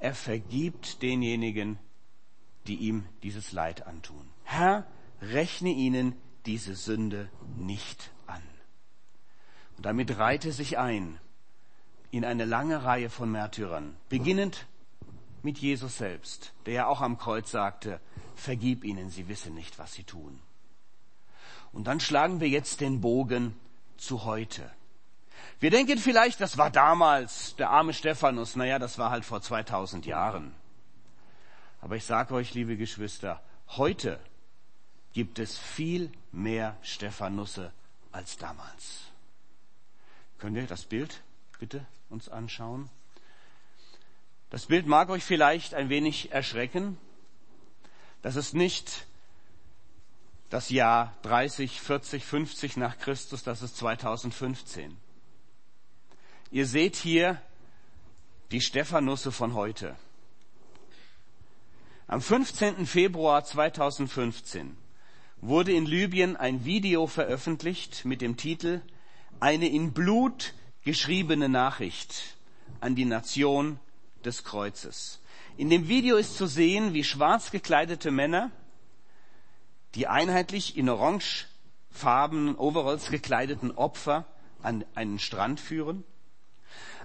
Er 0.00 0.14
vergibt 0.14 1.02
denjenigen, 1.02 1.78
die 2.66 2.76
ihm 2.76 3.06
dieses 3.22 3.52
Leid 3.52 3.86
antun. 3.86 4.28
Herr, 4.44 4.86
rechne 5.20 5.70
ihnen 5.70 6.14
diese 6.46 6.74
Sünde 6.74 7.28
nicht 7.56 8.10
an. 8.26 8.42
Und 9.76 9.86
damit 9.86 10.18
reihte 10.18 10.52
sich 10.52 10.78
ein 10.78 11.18
in 12.10 12.24
eine 12.24 12.44
lange 12.44 12.84
Reihe 12.84 13.10
von 13.10 13.30
Märtyrern, 13.30 13.96
beginnend 14.08 14.66
mit 15.42 15.58
Jesus 15.58 15.98
selbst, 15.98 16.54
der 16.66 16.74
ja 16.74 16.86
auch 16.86 17.00
am 17.00 17.18
Kreuz 17.18 17.50
sagte, 17.50 18.00
vergib 18.34 18.84
ihnen, 18.84 19.10
sie 19.10 19.28
wissen 19.28 19.54
nicht, 19.54 19.78
was 19.78 19.92
sie 19.92 20.04
tun. 20.04 20.40
Und 21.72 21.86
dann 21.86 22.00
schlagen 22.00 22.40
wir 22.40 22.48
jetzt 22.48 22.80
den 22.80 23.00
Bogen 23.00 23.54
zu 23.98 24.24
heute. 24.24 24.70
Wir 25.60 25.70
denken 25.70 25.98
vielleicht, 25.98 26.40
das 26.40 26.56
war 26.56 26.70
damals 26.70 27.56
der 27.56 27.70
arme 27.70 27.92
Stephanus, 27.92 28.54
naja, 28.54 28.78
das 28.78 28.96
war 28.98 29.10
halt 29.10 29.24
vor 29.24 29.42
2000 29.42 30.06
Jahren. 30.06 30.54
Aber 31.80 31.96
ich 31.96 32.04
sage 32.04 32.34
euch, 32.34 32.54
liebe 32.54 32.76
Geschwister, 32.76 33.42
heute 33.70 34.20
gibt 35.12 35.40
es 35.40 35.58
viel 35.58 36.12
mehr 36.30 36.76
Stephanusse 36.82 37.72
als 38.12 38.36
damals. 38.36 39.00
Könnt 40.38 40.56
ihr 40.56 40.66
das 40.66 40.84
Bild 40.84 41.22
bitte 41.58 41.84
uns 42.08 42.28
anschauen? 42.28 42.88
Das 44.50 44.66
Bild 44.66 44.86
mag 44.86 45.10
euch 45.10 45.24
vielleicht 45.24 45.74
ein 45.74 45.88
wenig 45.88 46.30
erschrecken. 46.30 46.96
Das 48.22 48.36
ist 48.36 48.54
nicht 48.54 49.06
das 50.50 50.70
Jahr 50.70 51.14
30, 51.22 51.80
40, 51.80 52.24
50 52.24 52.76
nach 52.76 52.98
Christus, 52.98 53.42
das 53.42 53.62
ist 53.62 53.76
2015. 53.76 54.96
Ihr 56.50 56.64
seht 56.64 56.96
hier 56.96 57.42
die 58.52 58.62
Stephanusse 58.62 59.32
von 59.32 59.52
heute. 59.52 59.96
Am 62.06 62.22
15. 62.22 62.86
Februar 62.86 63.44
2015 63.44 64.74
wurde 65.42 65.72
in 65.72 65.84
Libyen 65.84 66.36
ein 66.36 66.64
Video 66.64 67.06
veröffentlicht 67.06 68.06
mit 68.06 68.22
dem 68.22 68.38
Titel 68.38 68.80
Eine 69.40 69.68
in 69.68 69.92
Blut 69.92 70.54
geschriebene 70.84 71.50
Nachricht 71.50 72.38
an 72.80 72.94
die 72.94 73.04
Nation 73.04 73.78
des 74.24 74.42
Kreuzes. 74.42 75.20
In 75.58 75.68
dem 75.68 75.86
Video 75.86 76.16
ist 76.16 76.38
zu 76.38 76.46
sehen, 76.46 76.94
wie 76.94 77.04
schwarz 77.04 77.50
gekleidete 77.50 78.10
Männer 78.10 78.50
die 79.94 80.06
einheitlich 80.06 80.78
in 80.78 80.88
orangefarbenen 80.88 82.56
Overalls 82.56 83.10
gekleideten 83.10 83.70
Opfer 83.72 84.24
an 84.62 84.86
einen 84.94 85.18
Strand 85.18 85.60
führen. 85.60 86.04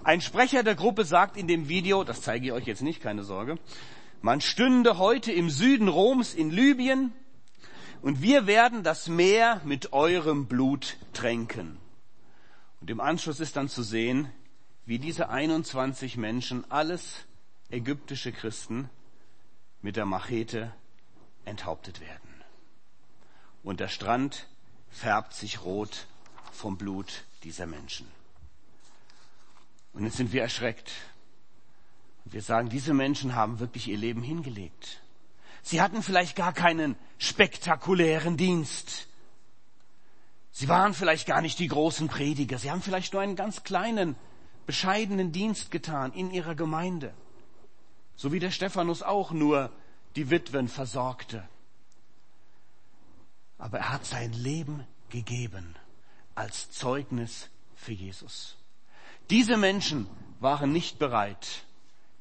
Ein 0.04 0.20
Sprecher 0.20 0.62
der 0.62 0.74
Gruppe 0.74 1.06
sagt 1.06 1.38
in 1.38 1.48
dem 1.48 1.70
Video, 1.70 2.04
das 2.04 2.20
zeige 2.20 2.46
ich 2.46 2.52
euch 2.52 2.66
jetzt 2.66 2.82
nicht, 2.82 3.00
keine 3.00 3.24
Sorge, 3.24 3.58
man 4.20 4.42
stünde 4.42 4.98
heute 4.98 5.32
im 5.32 5.48
Süden 5.48 5.88
Roms 5.88 6.34
in 6.34 6.50
Libyen 6.50 7.14
und 8.02 8.20
wir 8.20 8.46
werden 8.46 8.82
das 8.82 9.08
Meer 9.08 9.62
mit 9.64 9.94
eurem 9.94 10.44
Blut 10.44 10.98
tränken. 11.14 11.78
Und 12.82 12.90
im 12.90 13.00
Anschluss 13.00 13.40
ist 13.40 13.56
dann 13.56 13.70
zu 13.70 13.82
sehen, 13.82 14.30
wie 14.84 14.98
diese 14.98 15.30
21 15.30 16.18
Menschen, 16.18 16.70
alles 16.70 17.24
ägyptische 17.70 18.30
Christen, 18.30 18.90
mit 19.80 19.96
der 19.96 20.04
Machete 20.04 20.74
enthauptet 21.46 22.02
werden. 22.02 22.42
Und 23.62 23.80
der 23.80 23.88
Strand 23.88 24.48
färbt 24.90 25.32
sich 25.32 25.64
rot 25.64 26.06
vom 26.52 26.76
Blut 26.76 27.24
dieser 27.42 27.66
Menschen. 27.66 28.06
Und 29.94 30.04
jetzt 30.04 30.16
sind 30.16 30.32
wir 30.32 30.42
erschreckt. 30.42 30.92
Und 32.24 32.34
wir 32.34 32.42
sagen, 32.42 32.68
diese 32.68 32.94
Menschen 32.94 33.34
haben 33.34 33.60
wirklich 33.60 33.88
ihr 33.88 33.96
Leben 33.96 34.22
hingelegt. 34.22 35.00
Sie 35.62 35.80
hatten 35.80 36.02
vielleicht 36.02 36.36
gar 36.36 36.52
keinen 36.52 36.96
spektakulären 37.18 38.36
Dienst. 38.36 39.08
Sie 40.50 40.68
waren 40.68 40.94
vielleicht 40.94 41.26
gar 41.26 41.40
nicht 41.40 41.58
die 41.58 41.68
großen 41.68 42.08
Prediger. 42.08 42.58
Sie 42.58 42.70
haben 42.70 42.82
vielleicht 42.82 43.12
nur 43.12 43.22
einen 43.22 43.36
ganz 43.36 43.62
kleinen 43.62 44.16
bescheidenen 44.66 45.32
Dienst 45.32 45.70
getan 45.70 46.12
in 46.12 46.30
ihrer 46.30 46.54
Gemeinde. 46.54 47.14
So 48.16 48.32
wie 48.32 48.40
der 48.40 48.50
Stephanus 48.50 49.02
auch 49.02 49.32
nur 49.32 49.70
die 50.16 50.30
Witwen 50.30 50.68
versorgte. 50.68 51.48
Aber 53.58 53.78
er 53.78 53.92
hat 53.92 54.04
sein 54.04 54.32
Leben 54.32 54.86
gegeben 55.08 55.76
als 56.34 56.70
Zeugnis 56.70 57.48
für 57.74 57.92
Jesus. 57.92 58.56
Diese 59.30 59.56
Menschen 59.56 60.06
waren 60.40 60.72
nicht 60.72 60.98
bereit, 60.98 61.64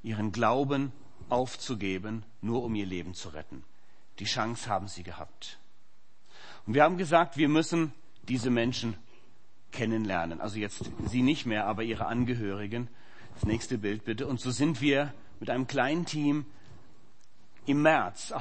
ihren 0.03 0.31
Glauben 0.31 0.91
aufzugeben, 1.29 2.23
nur 2.41 2.63
um 2.63 2.75
ihr 2.75 2.85
Leben 2.85 3.13
zu 3.13 3.29
retten. 3.29 3.63
Die 4.19 4.25
Chance 4.25 4.69
haben 4.69 4.87
sie 4.87 5.03
gehabt. 5.03 5.59
Und 6.65 6.75
wir 6.75 6.83
haben 6.83 6.97
gesagt, 6.97 7.37
wir 7.37 7.49
müssen 7.49 7.93
diese 8.27 8.49
Menschen 8.49 8.95
kennenlernen. 9.71 10.39
Also 10.39 10.59
jetzt 10.59 10.89
Sie 11.07 11.21
nicht 11.21 11.45
mehr, 11.45 11.65
aber 11.65 11.83
Ihre 11.83 12.05
Angehörigen. 12.05 12.87
Das 13.33 13.43
nächste 13.43 13.77
Bild 13.77 14.05
bitte. 14.05 14.27
Und 14.27 14.39
so 14.39 14.51
sind 14.51 14.79
wir 14.79 15.13
mit 15.39 15.49
einem 15.49 15.67
kleinen 15.67 16.05
Team 16.05 16.45
im 17.65 17.81
März, 17.81 18.33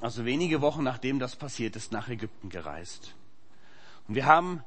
also 0.00 0.24
wenige 0.24 0.60
Wochen 0.60 0.82
nachdem 0.82 1.18
das 1.18 1.36
passiert 1.36 1.76
ist, 1.76 1.92
nach 1.92 2.08
Ägypten 2.08 2.50
gereist. 2.50 3.14
Und 4.06 4.14
wir 4.14 4.26
haben 4.26 4.62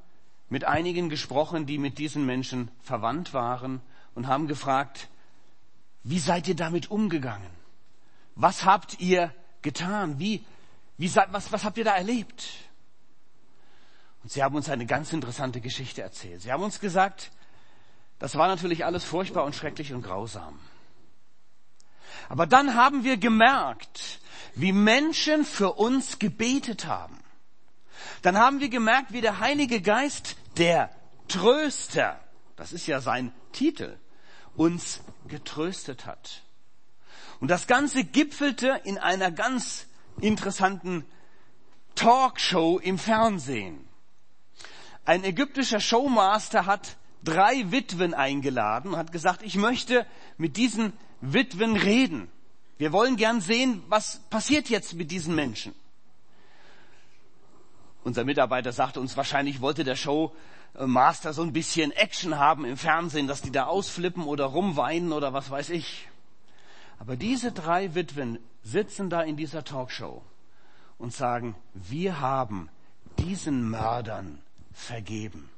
mit 0.52 0.66
einigen 0.66 1.10
gesprochen, 1.10 1.66
die 1.66 1.78
mit 1.78 1.98
diesen 1.98 2.26
Menschen 2.26 2.70
verwandt 2.84 3.34
waren 3.34 3.82
und 4.16 4.28
haben 4.28 4.48
gefragt, 4.48 5.08
wie 6.04 6.20
seid 6.20 6.46
ihr 6.50 6.56
damit 6.56 6.92
umgegangen? 6.92 7.50
Was 8.36 8.66
habt 8.66 9.00
ihr 9.00 9.34
getan? 9.62 10.20
Wie, 10.20 10.44
wie, 10.98 11.16
was, 11.16 11.54
was 11.54 11.64
habt 11.64 11.78
ihr 11.78 11.86
da 11.86 11.96
erlebt? 11.96 12.50
Und 14.24 14.32
sie 14.32 14.44
haben 14.44 14.56
uns 14.56 14.70
eine 14.70 14.86
ganz 14.86 15.14
interessante 15.14 15.62
Geschichte 15.62 16.02
erzählt. 16.02 16.42
Sie 16.42 16.52
haben 16.52 16.64
uns 16.64 16.82
gesagt, 16.82 17.32
das 18.20 18.36
war 18.36 18.50
natürlich 18.50 18.84
alles 18.84 19.06
furchtbar 19.06 19.46
und 19.46 19.56
schrecklich 19.56 19.94
und 19.94 20.02
grausam. 20.02 20.60
Aber 22.28 22.46
dann 22.46 22.76
haben 22.76 23.06
wir 23.06 23.16
gemerkt, 23.16 24.20
wie 24.56 24.74
Menschen 24.74 25.46
für 25.46 25.72
uns 25.74 26.20
gebetet 26.20 26.88
haben. 26.88 27.18
Dann 28.22 28.38
haben 28.38 28.60
wir 28.60 28.68
gemerkt, 28.68 29.14
wie 29.14 29.22
der 29.22 29.40
Heilige 29.40 29.82
Geist, 29.82 30.36
der 30.58 30.90
Tröster, 31.28 32.20
das 32.56 32.74
ist 32.74 32.88
ja 32.88 33.02
sein 33.02 33.32
Titel, 33.52 33.98
uns 34.56 35.02
getröstet 35.28 36.06
hat. 36.06 36.44
Und 37.40 37.50
das 37.50 37.68
Ganze 37.68 38.04
gipfelte 38.04 38.82
in 38.84 38.98
einer 38.98 39.32
ganz 39.32 39.88
interessanten 40.20 41.06
Talkshow 41.96 42.80
im 42.80 42.98
Fernsehen. 42.98 43.88
Ein 45.06 45.24
ägyptischer 45.24 45.80
Showmaster 45.80 46.66
hat 46.66 46.98
drei 47.24 47.72
Witwen 47.72 48.14
eingeladen 48.14 48.92
und 48.92 48.98
hat 48.98 49.12
gesagt, 49.12 49.42
ich 49.44 49.56
möchte 49.56 50.06
mit 50.38 50.58
diesen 50.58 50.94
Witwen 51.22 51.76
reden. 51.76 52.30
Wir 52.78 52.92
wollen 52.92 53.16
gern 53.16 53.42
sehen, 53.42 53.84
was 53.88 54.20
passiert 54.30 54.70
jetzt 54.70 54.94
mit 54.94 55.12
diesen 55.12 55.36
Menschen. 55.36 55.74
Unser 58.04 58.24
Mitarbeiter 58.24 58.72
sagte 58.72 59.00
uns, 59.00 59.16
wahrscheinlich 59.16 59.62
wollte 59.62 59.84
der 59.84 59.96
Showmaster 59.96 61.34
so 61.34 61.44
ein 61.44 61.54
bisschen 61.54 61.92
Action 61.92 62.38
haben 62.38 62.66
im 62.66 62.78
Fernsehen, 62.78 63.28
dass 63.28 63.42
die 63.42 63.52
da 63.52 63.66
ausflippen 63.66 64.24
oder 64.24 64.46
rumweinen 64.46 65.14
oder 65.14 65.34
was 65.34 65.50
weiß 65.52 65.70
ich. 65.70 66.08
Aber 67.00 67.16
diese 67.16 67.52
drei 67.52 67.94
Witwen 67.96 68.40
sitzen 68.64 69.10
da 69.10 69.22
in 69.22 69.38
dieser 69.38 69.64
Talkshow 69.64 70.24
und 70.98 71.14
sagen, 71.14 71.56
wir 71.74 72.20
haben 72.20 72.70
diesen 73.20 73.70
Mördern 73.70 74.42
vergeben. 74.72 75.50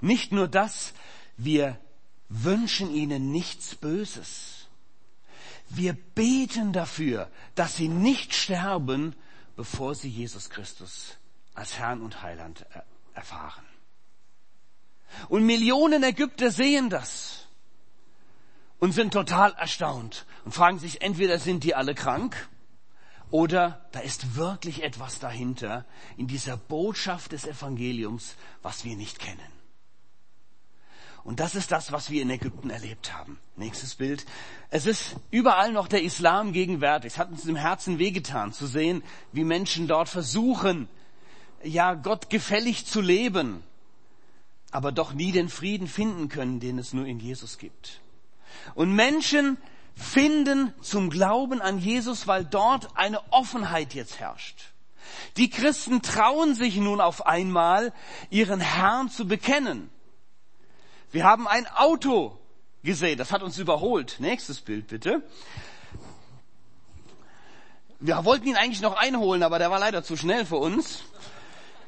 Nicht 0.00 0.32
nur 0.32 0.48
das, 0.48 0.94
wir 1.36 1.78
wünschen 2.28 2.94
ihnen 2.94 3.30
nichts 3.32 3.74
Böses. 3.74 4.68
Wir 5.68 5.94
beten 5.94 6.72
dafür, 6.72 7.30
dass 7.54 7.76
sie 7.76 7.88
nicht 7.88 8.34
sterben, 8.34 9.14
bevor 9.60 9.94
sie 9.94 10.08
Jesus 10.08 10.48
Christus 10.48 11.18
als 11.52 11.78
Herrn 11.78 12.00
und 12.00 12.22
Heiland 12.22 12.64
erfahren. 13.12 13.66
Und 15.28 15.44
Millionen 15.44 16.02
Ägypter 16.02 16.50
sehen 16.50 16.88
das 16.88 17.46
und 18.78 18.92
sind 18.92 19.12
total 19.12 19.52
erstaunt 19.52 20.24
und 20.46 20.52
fragen 20.52 20.78
sich, 20.78 21.02
entweder 21.02 21.38
sind 21.38 21.62
die 21.62 21.74
alle 21.74 21.94
krank 21.94 22.48
oder 23.30 23.86
da 23.92 24.00
ist 24.00 24.34
wirklich 24.34 24.82
etwas 24.82 25.18
dahinter 25.18 25.84
in 26.16 26.26
dieser 26.26 26.56
Botschaft 26.56 27.32
des 27.32 27.44
Evangeliums, 27.44 28.36
was 28.62 28.86
wir 28.86 28.96
nicht 28.96 29.18
kennen. 29.18 29.59
Und 31.22 31.40
das 31.40 31.54
ist 31.54 31.70
das, 31.70 31.92
was 31.92 32.10
wir 32.10 32.22
in 32.22 32.30
Ägypten 32.30 32.70
erlebt 32.70 33.12
haben. 33.12 33.38
Nächstes 33.56 33.94
Bild. 33.94 34.24
Es 34.70 34.86
ist 34.86 35.16
überall 35.30 35.72
noch 35.72 35.86
der 35.86 36.02
Islam 36.02 36.52
gegenwärtig. 36.52 37.12
Es 37.12 37.18
hat 37.18 37.30
uns 37.30 37.44
im 37.44 37.56
Herzen 37.56 37.98
wehgetan 37.98 38.52
zu 38.52 38.66
sehen, 38.66 39.02
wie 39.32 39.44
Menschen 39.44 39.86
dort 39.86 40.08
versuchen, 40.08 40.88
ja, 41.62 41.94
Gott 41.94 42.30
gefällig 42.30 42.86
zu 42.86 43.02
leben, 43.02 43.62
aber 44.70 44.92
doch 44.92 45.12
nie 45.12 45.30
den 45.30 45.50
Frieden 45.50 45.88
finden 45.88 46.28
können, 46.28 46.58
den 46.58 46.78
es 46.78 46.94
nur 46.94 47.06
in 47.06 47.20
Jesus 47.20 47.58
gibt. 47.58 48.00
Und 48.74 48.94
Menschen 48.94 49.58
finden 49.94 50.72
zum 50.80 51.10
Glauben 51.10 51.60
an 51.60 51.78
Jesus, 51.78 52.26
weil 52.26 52.44
dort 52.44 52.96
eine 52.96 53.20
Offenheit 53.32 53.94
jetzt 53.94 54.20
herrscht. 54.20 54.70
Die 55.36 55.50
Christen 55.50 56.02
trauen 56.02 56.54
sich 56.54 56.76
nun 56.76 57.00
auf 57.00 57.26
einmal, 57.26 57.92
ihren 58.30 58.60
Herrn 58.60 59.10
zu 59.10 59.26
bekennen. 59.26 59.90
Wir 61.12 61.24
haben 61.24 61.48
ein 61.48 61.66
Auto 61.66 62.38
gesehen, 62.82 63.18
das 63.18 63.32
hat 63.32 63.42
uns 63.42 63.58
überholt. 63.58 64.16
Nächstes 64.20 64.60
Bild 64.60 64.86
bitte. 64.86 65.22
Wir 67.98 68.24
wollten 68.24 68.46
ihn 68.46 68.56
eigentlich 68.56 68.80
noch 68.80 68.96
einholen, 68.96 69.42
aber 69.42 69.58
der 69.58 69.70
war 69.70 69.78
leider 69.78 70.02
zu 70.02 70.16
schnell 70.16 70.46
für 70.46 70.56
uns. 70.56 71.02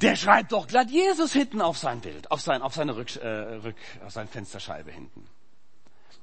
Der 0.03 0.17
schreibt 0.17 0.53
doch 0.53 0.67
glatt 0.67 0.91
Jesus 0.91 1.33
hinten 1.33 1.63
auf 1.63 1.79
sein 1.79 2.01
Bild, 2.01 2.31
auf, 2.31 2.41
sein, 2.41 2.61
auf 2.61 2.75
seine 2.75 2.97
Rück, 2.97 3.15
äh, 3.17 3.29
Rück, 3.29 3.77
auf 4.05 4.13
seine 4.13 4.29
Fensterscheibe 4.29 4.91
hinten. 4.91 5.27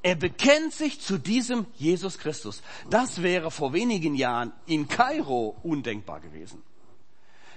Er 0.02 0.16
bekennt 0.16 0.74
sich 0.74 1.02
zu 1.02 1.18
diesem 1.18 1.66
Jesus 1.76 2.18
Christus. 2.18 2.62
Das 2.90 3.22
wäre 3.22 3.52
vor 3.52 3.74
wenigen 3.74 4.16
Jahren 4.16 4.54
in 4.66 4.88
Kairo 4.88 5.58
undenkbar 5.64 6.20
gewesen. 6.20 6.62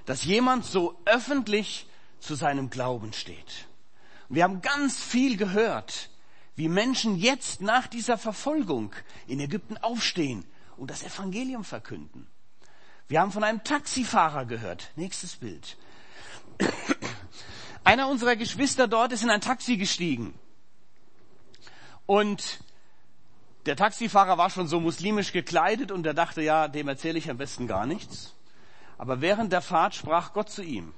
Dass 0.07 0.25
jemand 0.25 0.65
so 0.65 0.97
öffentlich 1.05 1.87
zu 2.19 2.35
seinem 2.35 2.71
Glauben 2.71 3.13
steht. 3.13 3.67
Wir 4.33 4.45
haben 4.45 4.63
ganz 4.63 4.99
viel 4.99 5.37
gehört, 5.37 6.09
wie 6.57 6.69
Menschen 6.69 7.17
jetzt 7.17 7.61
nach 7.61 7.87
dieser 7.87 8.17
Verfolgung 8.17 8.95
in 9.27 9.41
Ägypten 9.41 9.77
aufstehen 9.77 10.47
und 10.79 10.91
das 10.91 11.03
Evangelium 11.03 11.65
verkünden. 11.65 12.27
Wir 13.09 13.21
haben 13.21 13.31
von 13.31 13.45
einem 13.45 13.63
Taxifahrer 13.63 14.47
gehört. 14.47 14.91
Nächstes 14.97 15.37
Bild. 15.37 15.77
Einer 17.85 18.09
unserer 18.09 18.35
Geschwister 18.35 18.89
dort 18.89 19.13
ist 19.13 19.23
in 19.23 19.29
ein 19.29 19.43
Taxi 19.43 19.77
gestiegen. 19.77 20.33
Und 22.07 22.61
der 23.67 23.77
Taxifahrer 23.77 24.39
war 24.39 24.49
schon 24.49 24.67
so 24.67 24.81
muslimisch 24.81 25.33
gekleidet 25.33 25.93
und 25.93 26.07
er 26.07 26.15
dachte, 26.15 26.41
ja, 26.41 26.69
dem 26.69 26.89
erzähle 26.89 27.19
ich 27.19 27.29
am 27.29 27.37
besten 27.37 27.67
gar 27.67 27.85
nichts. 27.85 28.35
Aber 28.97 29.21
während 29.21 29.53
der 29.53 29.61
Fahrt 29.61 29.95
sprach 29.95 30.33
Gott 30.33 30.49
zu 30.49 30.63
ihm 30.63 30.95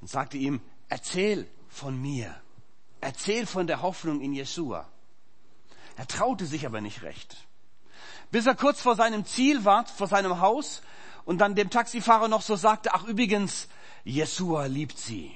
und 0.00 0.08
sagte 0.08 0.38
ihm, 0.38 0.60
erzähl 0.88 1.48
von 1.68 2.00
mir. 2.00 2.40
Erzähl 3.00 3.46
von 3.46 3.66
der 3.66 3.82
Hoffnung 3.82 4.20
in 4.20 4.32
Jesua. 4.32 4.86
Er 5.96 6.06
traute 6.06 6.46
sich 6.46 6.66
aber 6.66 6.80
nicht 6.80 7.02
recht. 7.02 7.36
Bis 8.30 8.46
er 8.46 8.54
kurz 8.54 8.80
vor 8.80 8.94
seinem 8.94 9.24
Ziel 9.24 9.64
war, 9.64 9.86
vor 9.86 10.06
seinem 10.06 10.40
Haus, 10.40 10.82
und 11.24 11.38
dann 11.38 11.54
dem 11.54 11.70
Taxifahrer 11.70 12.28
noch 12.28 12.42
so 12.42 12.56
sagte, 12.56 12.94
ach 12.94 13.04
übrigens, 13.04 13.68
Jesua 14.04 14.66
liebt 14.66 14.98
sie. 14.98 15.32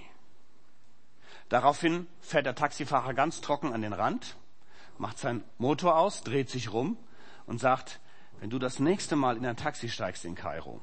Daraufhin 1.48 2.07
fährt 2.20 2.46
der 2.46 2.55
Taxifahrer 2.55 3.14
ganz 3.14 3.40
trocken 3.40 3.72
an 3.72 3.83
den 3.83 3.92
Rand, 3.92 4.37
macht 4.98 5.18
sein 5.18 5.44
Motor 5.59 5.98
aus, 5.98 6.22
dreht 6.22 6.50
sich 6.50 6.72
rum 6.72 6.96
und 7.46 7.61
sagt, 7.61 8.00
wenn 8.40 8.50
du 8.50 8.59
das 8.59 8.79
nächste 8.79 9.16
Mal 9.16 9.37
in 9.37 9.46
ein 9.46 9.57
Taxi 9.57 9.88
steigst 9.88 10.24
in 10.24 10.35
Kairo, 10.35 10.81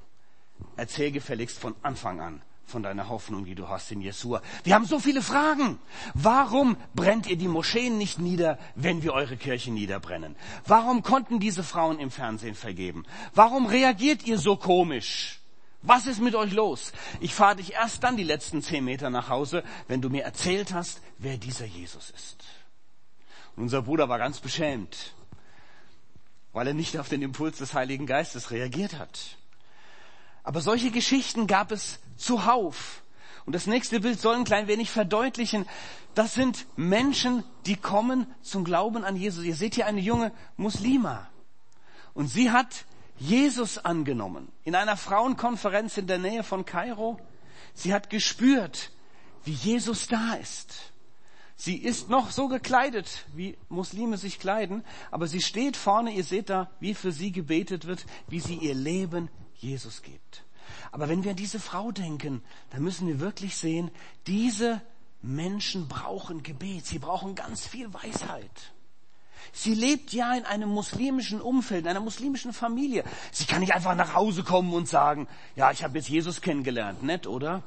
erzähl 0.77 1.11
gefälligst 1.11 1.59
von 1.59 1.75
Anfang 1.81 2.21
an, 2.21 2.41
von 2.71 2.81
deiner 2.81 3.09
Hoffnung, 3.09 3.45
die 3.45 3.53
du 3.53 3.67
hast 3.67 3.91
in 3.91 4.01
Jesua. 4.01 4.41
Wir 4.63 4.73
haben 4.73 4.85
so 4.85 4.99
viele 4.99 5.21
Fragen. 5.21 5.77
Warum 6.15 6.77
brennt 6.95 7.27
ihr 7.27 7.35
die 7.35 7.47
Moscheen 7.47 7.97
nicht 7.97 8.17
nieder, 8.17 8.57
wenn 8.75 9.03
wir 9.03 9.13
eure 9.13 9.37
Kirche 9.37 9.71
niederbrennen? 9.71 10.35
Warum 10.65 11.03
konnten 11.03 11.39
diese 11.39 11.63
Frauen 11.63 11.99
im 11.99 12.09
Fernsehen 12.09 12.55
vergeben? 12.55 13.05
Warum 13.35 13.67
reagiert 13.67 14.25
ihr 14.25 14.39
so 14.39 14.55
komisch? 14.55 15.41
Was 15.83 16.05
ist 16.05 16.21
mit 16.21 16.35
euch 16.35 16.53
los? 16.53 16.93
Ich 17.19 17.33
fahre 17.33 17.57
dich 17.57 17.73
erst 17.73 18.03
dann 18.03 18.15
die 18.15 18.23
letzten 18.23 18.61
zehn 18.61 18.85
Meter 18.85 19.09
nach 19.09 19.29
Hause, 19.29 19.63
wenn 19.87 20.01
du 20.01 20.09
mir 20.09 20.23
erzählt 20.23 20.73
hast, 20.73 21.01
wer 21.17 21.37
dieser 21.37 21.65
Jesus 21.65 22.11
ist. 22.11 22.43
Und 23.55 23.63
unser 23.63 23.81
Bruder 23.81 24.07
war 24.07 24.19
ganz 24.19 24.39
beschämt, 24.39 25.13
weil 26.53 26.67
er 26.67 26.73
nicht 26.73 26.97
auf 26.97 27.09
den 27.09 27.21
Impuls 27.21 27.57
des 27.57 27.73
Heiligen 27.73 28.05
Geistes 28.05 28.51
reagiert 28.51 28.97
hat. 28.97 29.37
Aber 30.43 30.61
solche 30.61 30.91
Geschichten 30.91 31.47
gab 31.47 31.71
es 31.71 31.99
zuhauf. 32.21 33.03
Und 33.45 33.53
das 33.53 33.67
nächste 33.67 33.99
Bild 33.99 34.19
soll 34.19 34.35
ein 34.35 34.43
klein 34.43 34.67
wenig 34.67 34.91
verdeutlichen, 34.91 35.65
das 36.13 36.33
sind 36.33 36.67
Menschen, 36.75 37.43
die 37.65 37.77
kommen 37.77 38.27
zum 38.41 38.63
Glauben 38.63 39.03
an 39.03 39.15
Jesus. 39.15 39.45
Ihr 39.45 39.55
seht 39.55 39.75
hier 39.75 39.85
eine 39.85 40.01
junge 40.01 40.31
Muslima. 40.57 41.29
Und 42.13 42.27
sie 42.27 42.51
hat 42.51 42.85
Jesus 43.17 43.77
angenommen. 43.77 44.51
In 44.63 44.75
einer 44.75 44.97
Frauenkonferenz 44.97 45.97
in 45.97 46.07
der 46.07 46.17
Nähe 46.17 46.43
von 46.43 46.65
Kairo. 46.65 47.19
Sie 47.73 47.93
hat 47.93 48.09
gespürt, 48.09 48.91
wie 49.45 49.53
Jesus 49.53 50.07
da 50.07 50.33
ist. 50.33 50.91
Sie 51.55 51.77
ist 51.77 52.09
noch 52.09 52.31
so 52.31 52.47
gekleidet, 52.47 53.25
wie 53.33 53.55
Muslime 53.69 54.17
sich 54.17 54.39
kleiden, 54.39 54.83
aber 55.11 55.27
sie 55.27 55.41
steht 55.41 55.77
vorne, 55.77 56.11
ihr 56.11 56.23
seht 56.23 56.49
da, 56.49 56.71
wie 56.79 56.95
für 56.95 57.11
sie 57.11 57.31
gebetet 57.31 57.85
wird, 57.85 58.03
wie 58.27 58.39
sie 58.39 58.55
ihr 58.55 58.73
Leben 58.73 59.29
Jesus 59.53 60.01
gibt. 60.01 60.43
Aber 60.91 61.07
wenn 61.07 61.23
wir 61.23 61.31
an 61.31 61.37
diese 61.37 61.59
Frau 61.59 61.91
denken, 61.91 62.43
dann 62.71 62.83
müssen 62.83 63.07
wir 63.07 63.19
wirklich 63.19 63.55
sehen, 63.55 63.91
diese 64.27 64.81
Menschen 65.21 65.87
brauchen 65.87 66.43
Gebet. 66.43 66.85
Sie 66.85 66.99
brauchen 66.99 67.35
ganz 67.35 67.65
viel 67.65 67.93
Weisheit. 67.93 68.73
Sie 69.53 69.73
lebt 69.73 70.13
ja 70.13 70.33
in 70.33 70.45
einem 70.45 70.69
muslimischen 70.69 71.41
Umfeld, 71.41 71.81
in 71.81 71.87
einer 71.87 71.99
muslimischen 71.99 72.53
Familie. 72.53 73.03
Sie 73.31 73.45
kann 73.45 73.61
nicht 73.61 73.73
einfach 73.73 73.95
nach 73.95 74.13
Hause 74.13 74.43
kommen 74.43 74.73
und 74.73 74.87
sagen, 74.87 75.27
ja, 75.55 75.71
ich 75.71 75.83
habe 75.83 75.97
jetzt 75.97 76.09
Jesus 76.09 76.41
kennengelernt. 76.41 77.03
Nett, 77.03 77.27
oder? 77.27 77.63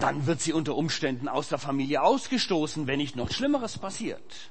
Dann 0.00 0.26
wird 0.26 0.40
sie 0.40 0.52
unter 0.52 0.76
Umständen 0.76 1.28
aus 1.28 1.48
der 1.48 1.58
Familie 1.58 2.02
ausgestoßen, 2.02 2.86
wenn 2.86 2.98
nicht 2.98 3.16
noch 3.16 3.30
Schlimmeres 3.30 3.78
passiert. 3.78 4.50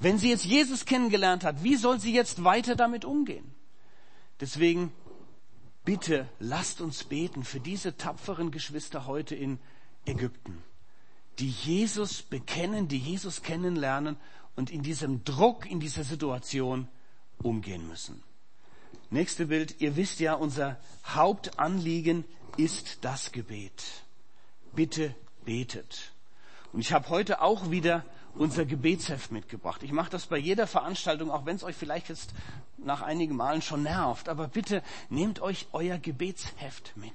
Wenn 0.00 0.18
sie 0.18 0.30
jetzt 0.30 0.44
Jesus 0.44 0.86
kennengelernt 0.86 1.44
hat, 1.44 1.62
wie 1.62 1.76
soll 1.76 2.00
sie 2.00 2.14
jetzt 2.14 2.42
weiter 2.44 2.74
damit 2.74 3.04
umgehen? 3.04 3.54
Deswegen 4.40 4.92
bitte 5.84 6.28
lasst 6.38 6.80
uns 6.80 7.04
beten 7.04 7.44
für 7.44 7.60
diese 7.60 7.96
tapferen 7.96 8.50
Geschwister 8.50 9.06
heute 9.06 9.34
in 9.34 9.58
Ägypten, 10.06 10.62
die 11.38 11.50
Jesus 11.50 12.22
bekennen, 12.22 12.88
die 12.88 12.98
Jesus 12.98 13.42
kennenlernen 13.42 14.16
und 14.56 14.70
in 14.70 14.82
diesem 14.82 15.24
Druck, 15.24 15.70
in 15.70 15.80
dieser 15.80 16.04
Situation 16.04 16.88
umgehen 17.42 17.86
müssen. 17.88 18.22
Nächste 19.10 19.46
Bild. 19.46 19.80
Ihr 19.80 19.96
wisst 19.96 20.20
ja, 20.20 20.34
unser 20.34 20.78
Hauptanliegen 21.06 22.24
ist 22.56 22.98
das 23.04 23.32
Gebet. 23.32 23.84
Bitte 24.74 25.14
betet. 25.44 26.12
Und 26.72 26.80
ich 26.80 26.92
habe 26.92 27.08
heute 27.10 27.40
auch 27.40 27.70
wieder 27.70 28.04
unser 28.36 28.64
Gebetsheft 28.64 29.30
mitgebracht. 29.32 29.82
Ich 29.82 29.92
mache 29.92 30.10
das 30.10 30.26
bei 30.26 30.38
jeder 30.38 30.66
Veranstaltung, 30.66 31.30
auch 31.30 31.46
wenn 31.46 31.56
es 31.56 31.64
euch 31.64 31.76
vielleicht 31.76 32.08
jetzt 32.08 32.34
nach 32.78 33.02
einigen 33.02 33.36
Malen 33.36 33.62
schon 33.62 33.82
nervt. 33.82 34.28
Aber 34.28 34.48
bitte 34.48 34.82
nehmt 35.08 35.40
euch 35.40 35.66
euer 35.72 35.98
Gebetsheft 35.98 36.96
mit. 36.96 37.14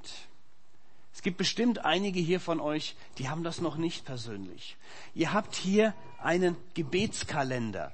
Es 1.13 1.21
gibt 1.21 1.37
bestimmt 1.37 1.83
einige 1.83 2.19
hier 2.19 2.39
von 2.39 2.59
euch, 2.59 2.95
die 3.17 3.29
haben 3.29 3.43
das 3.43 3.59
noch 3.59 3.75
nicht 3.75 4.05
persönlich. 4.05 4.77
Ihr 5.13 5.33
habt 5.33 5.55
hier 5.55 5.93
einen 6.21 6.55
Gebetskalender 6.75 7.93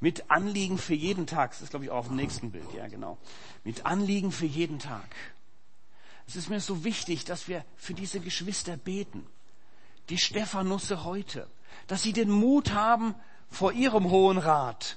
mit 0.00 0.30
Anliegen 0.30 0.78
für 0.78 0.94
jeden 0.94 1.26
Tag. 1.26 1.50
Das 1.52 1.62
ist, 1.62 1.70
glaube 1.70 1.84
ich, 1.84 1.90
auch 1.90 1.98
auf 1.98 2.06
dem 2.08 2.16
nächsten 2.16 2.50
Bild. 2.50 2.72
Ja, 2.74 2.88
genau. 2.88 3.18
Mit 3.64 3.86
Anliegen 3.86 4.32
für 4.32 4.46
jeden 4.46 4.78
Tag. 4.78 5.08
Es 6.26 6.36
ist 6.36 6.50
mir 6.50 6.60
so 6.60 6.84
wichtig, 6.84 7.24
dass 7.24 7.48
wir 7.48 7.64
für 7.76 7.94
diese 7.94 8.20
Geschwister 8.20 8.76
beten. 8.76 9.26
Die 10.08 10.18
Stephanusse 10.18 11.04
heute 11.04 11.48
dass 11.88 12.02
sie 12.02 12.12
den 12.12 12.30
Mut 12.30 12.72
haben, 12.72 13.14
vor 13.50 13.72
ihrem 13.72 14.10
Hohen 14.10 14.38
Rat, 14.38 14.96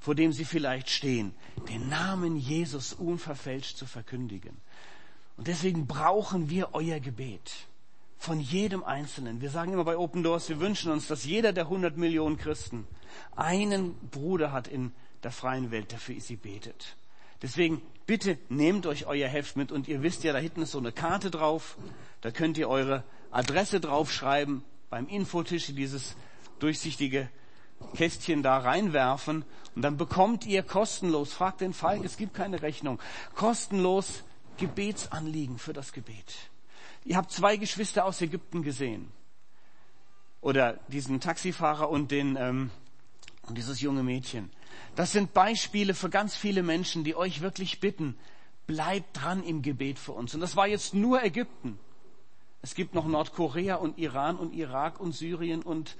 vor 0.00 0.14
dem 0.14 0.32
sie 0.32 0.44
vielleicht 0.44 0.90
stehen, 0.90 1.32
den 1.68 1.88
Namen 1.88 2.36
Jesus 2.36 2.92
unverfälscht 2.92 3.76
zu 3.76 3.86
verkündigen. 3.86 4.56
Und 5.36 5.46
deswegen 5.46 5.86
brauchen 5.86 6.50
wir 6.50 6.70
euer 6.72 6.98
Gebet 6.98 7.68
von 8.18 8.40
jedem 8.40 8.82
Einzelnen. 8.82 9.40
Wir 9.40 9.50
sagen 9.50 9.72
immer 9.72 9.84
bei 9.84 9.96
Open 9.96 10.24
Doors, 10.24 10.48
wir 10.48 10.60
wünschen 10.60 10.90
uns, 10.90 11.06
dass 11.06 11.24
jeder 11.24 11.52
der 11.52 11.64
100 11.64 11.96
Millionen 11.96 12.36
Christen 12.36 12.86
einen 13.36 13.94
Bruder 14.10 14.52
hat 14.52 14.66
in 14.66 14.92
der 15.22 15.30
freien 15.30 15.70
Welt, 15.70 15.92
der 15.92 16.00
für 16.00 16.20
sie 16.20 16.36
betet. 16.36 16.96
Deswegen 17.40 17.82
bitte 18.06 18.36
nehmt 18.48 18.86
euch 18.86 19.06
euer 19.06 19.28
Heft 19.28 19.56
mit 19.56 19.70
und 19.70 19.86
ihr 19.86 20.02
wisst 20.02 20.24
ja, 20.24 20.32
da 20.32 20.38
hinten 20.40 20.62
ist 20.62 20.72
so 20.72 20.78
eine 20.78 20.92
Karte 20.92 21.30
drauf. 21.30 21.76
Da 22.20 22.32
könnt 22.32 22.58
ihr 22.58 22.68
eure 22.68 23.04
Adresse 23.32 23.80
draufschreiben 23.80 24.64
beim 24.90 25.08
Infotisch 25.08 25.66
dieses 25.74 26.14
durchsichtige 26.58 27.28
Kästchen 27.96 28.42
da 28.42 28.58
reinwerfen 28.58 29.44
und 29.74 29.82
dann 29.82 29.96
bekommt 29.96 30.46
ihr 30.46 30.62
kostenlos, 30.62 31.32
fragt 31.32 31.60
den 31.60 31.72
Falk, 31.72 32.04
es 32.04 32.16
gibt 32.16 32.34
keine 32.34 32.62
Rechnung, 32.62 33.00
kostenlos 33.34 34.22
Gebetsanliegen 34.58 35.58
für 35.58 35.72
das 35.72 35.92
Gebet. 35.92 36.32
Ihr 37.04 37.16
habt 37.16 37.32
zwei 37.32 37.56
Geschwister 37.56 38.04
aus 38.04 38.20
Ägypten 38.20 38.62
gesehen. 38.62 39.10
oder 40.42 40.78
diesen 40.88 41.20
Taxifahrer 41.20 41.88
und 41.88 42.10
den 42.10 42.36
ähm, 42.36 42.70
und 43.48 43.56
dieses 43.56 43.80
junge 43.80 44.02
Mädchen. 44.02 44.50
Das 44.94 45.12
sind 45.12 45.32
Beispiele 45.32 45.94
für 45.94 46.10
ganz 46.10 46.36
viele 46.36 46.62
Menschen, 46.62 47.02
die 47.02 47.16
euch 47.16 47.40
wirklich 47.40 47.80
bitten, 47.80 48.16
bleibt 48.66 49.20
dran 49.20 49.42
im 49.42 49.62
Gebet 49.62 49.98
für 49.98 50.12
uns. 50.12 50.34
Und 50.34 50.40
das 50.40 50.54
war 50.54 50.68
jetzt 50.68 50.94
nur 50.94 51.24
Ägypten. 51.24 51.78
Es 52.64 52.76
gibt 52.76 52.94
noch 52.94 53.06
Nordkorea 53.06 53.74
und 53.74 53.98
Iran 53.98 54.36
und 54.36 54.54
Irak 54.54 55.00
und 55.00 55.12
Syrien 55.12 55.62
und 55.62 55.96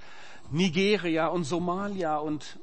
Nigeria 0.52 1.26
und 1.26 1.42
Somalia 1.42 2.18
und 2.18 2.58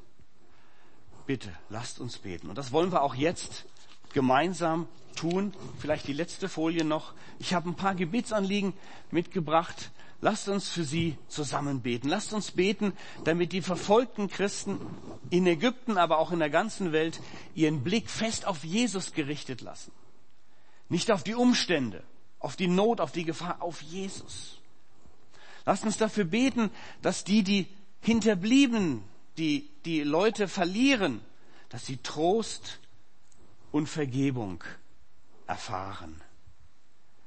bitte 1.25 1.51
lasst 1.69 1.99
uns 1.99 2.17
beten. 2.17 2.47
Und 2.47 2.57
das 2.57 2.71
wollen 2.71 2.93
wir 2.93 3.01
auch 3.01 3.13
jetzt 3.13 3.65
gemeinsam 4.13 4.87
tun. 5.17 5.53
Vielleicht 5.79 6.07
die 6.07 6.13
letzte 6.13 6.47
Folie 6.47 6.85
noch. 6.85 7.13
Ich 7.39 7.53
habe 7.53 7.69
ein 7.69 7.75
paar 7.75 7.93
Gebetsanliegen 7.93 8.73
mitgebracht. 9.11 9.91
Lasst 10.21 10.47
uns 10.47 10.69
für 10.69 10.85
sie 10.85 11.17
zusammen 11.27 11.81
beten. 11.81 12.07
Lasst 12.07 12.31
uns 12.31 12.51
beten, 12.51 12.93
damit 13.25 13.51
die 13.51 13.61
verfolgten 13.61 14.29
Christen 14.29 14.79
in 15.29 15.45
Ägypten, 15.45 15.97
aber 15.97 16.19
auch 16.19 16.31
in 16.31 16.39
der 16.39 16.49
ganzen 16.49 16.93
Welt 16.93 17.19
ihren 17.53 17.83
Blick 17.83 18.09
fest 18.09 18.47
auf 18.47 18.63
Jesus 18.63 19.11
gerichtet 19.11 19.59
lassen. 19.59 19.91
Nicht 20.87 21.11
auf 21.11 21.23
die 21.23 21.35
Umstände, 21.35 22.03
auf 22.39 22.55
die 22.55 22.67
Not, 22.67 23.01
auf 23.01 23.11
die 23.11 23.25
Gefahr, 23.25 23.61
auf 23.61 23.81
Jesus. 23.81 24.59
Lasst 25.65 25.83
uns 25.83 25.97
dafür 25.97 26.25
beten, 26.25 26.71
dass 27.01 27.23
die, 27.23 27.43
die 27.43 27.67
hinterblieben, 28.01 29.03
die, 29.37 29.69
die 29.85 30.01
Leute 30.01 30.47
verlieren, 30.47 31.21
dass 31.69 31.85
sie 31.85 31.97
Trost 31.97 32.79
und 33.71 33.87
Vergebung 33.87 34.63
erfahren. 35.47 36.21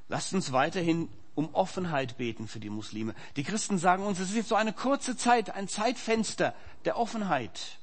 Lasst 0.08 0.32
uns 0.34 0.52
weiterhin 0.52 1.08
um 1.34 1.54
Offenheit 1.54 2.18
beten 2.18 2.48
für 2.48 2.60
die 2.60 2.70
Muslime. 2.70 3.14
Die 3.36 3.44
Christen 3.44 3.78
sagen 3.78 4.04
uns, 4.04 4.18
es 4.18 4.30
ist 4.30 4.36
jetzt 4.36 4.48
so 4.48 4.54
eine 4.54 4.72
kurze 4.72 5.16
Zeit, 5.16 5.50
ein 5.50 5.68
Zeitfenster 5.68 6.54
der 6.84 6.98
Offenheit. 6.98 7.78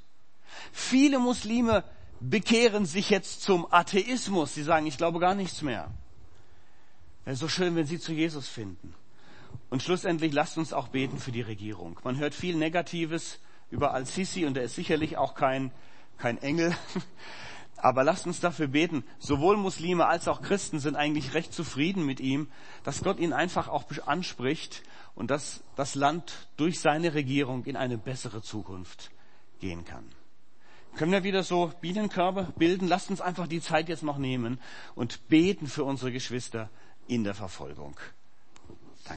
Viele 0.72 1.20
Muslime 1.20 1.84
bekehren 2.20 2.86
sich 2.86 3.10
jetzt 3.10 3.42
zum 3.42 3.72
Atheismus. 3.72 4.54
Sie 4.54 4.64
sagen, 4.64 4.86
ich 4.86 4.98
glaube 4.98 5.20
gar 5.20 5.36
nichts 5.36 5.62
mehr. 5.62 5.90
Wäre 7.30 7.38
so 7.38 7.48
schön, 7.48 7.76
wenn 7.76 7.86
sie 7.86 8.00
zu 8.00 8.12
Jesus 8.12 8.48
finden. 8.48 8.96
Und 9.70 9.84
schlussendlich 9.84 10.34
lasst 10.34 10.58
uns 10.58 10.74
auch 10.74 10.88
beten 10.88 11.20
für 11.20 11.32
die 11.32 11.44
Regierung. 11.44 12.00
Man 12.04 12.18
hört 12.18 12.34
viel 12.34 12.56
Negatives 12.56 13.38
über 13.70 13.94
Al-Sisi 13.94 14.46
und 14.46 14.58
er 14.58 14.64
ist 14.64 14.74
sicherlich 14.74 15.16
auch 15.16 15.36
kein, 15.36 15.72
kein 16.18 16.40
Engel. 16.40 16.76
Aber 17.78 18.04
lasst 18.04 18.26
uns 18.26 18.40
dafür 18.40 18.68
beten. 18.68 19.04
Sowohl 19.20 19.58
Muslime 19.58 20.08
als 20.08 20.28
auch 20.28 20.42
Christen 20.42 20.80
sind 20.80 20.96
eigentlich 20.96 21.36
recht 21.36 21.54
zufrieden 21.54 22.04
mit 22.04 22.20
ihm, 22.20 22.48
dass 22.84 23.04
Gott 23.04 23.20
ihn 23.20 23.32
einfach 23.32 23.68
auch 23.68 23.86
anspricht 24.08 24.82
und 25.14 25.30
dass 25.30 25.64
das 25.76 25.94
Land 25.94 26.48
durch 26.58 26.80
seine 26.80 27.14
Regierung 27.14 27.64
in 27.66 27.76
eine 27.76 28.00
bessere 28.00 28.42
Zukunft 28.42 29.12
gehen 29.60 29.86
kann. 29.86 30.06
Können 30.96 31.12
wir 31.12 31.24
wieder 31.24 31.44
so 31.44 31.72
Bienenkörbe 31.80 32.52
bilden? 32.58 32.88
Lasst 32.88 33.12
uns 33.12 33.22
einfach 33.22 33.46
die 33.46 33.62
Zeit 33.62 33.88
jetzt 33.88 34.02
noch 34.02 34.18
nehmen 34.18 34.60
und 34.96 35.30
beten 35.30 35.68
für 35.68 35.84
unsere 35.84 36.12
Geschwister 36.12 36.72
in 37.10 37.24
der 37.24 37.34
Verfolgung. 37.34 38.00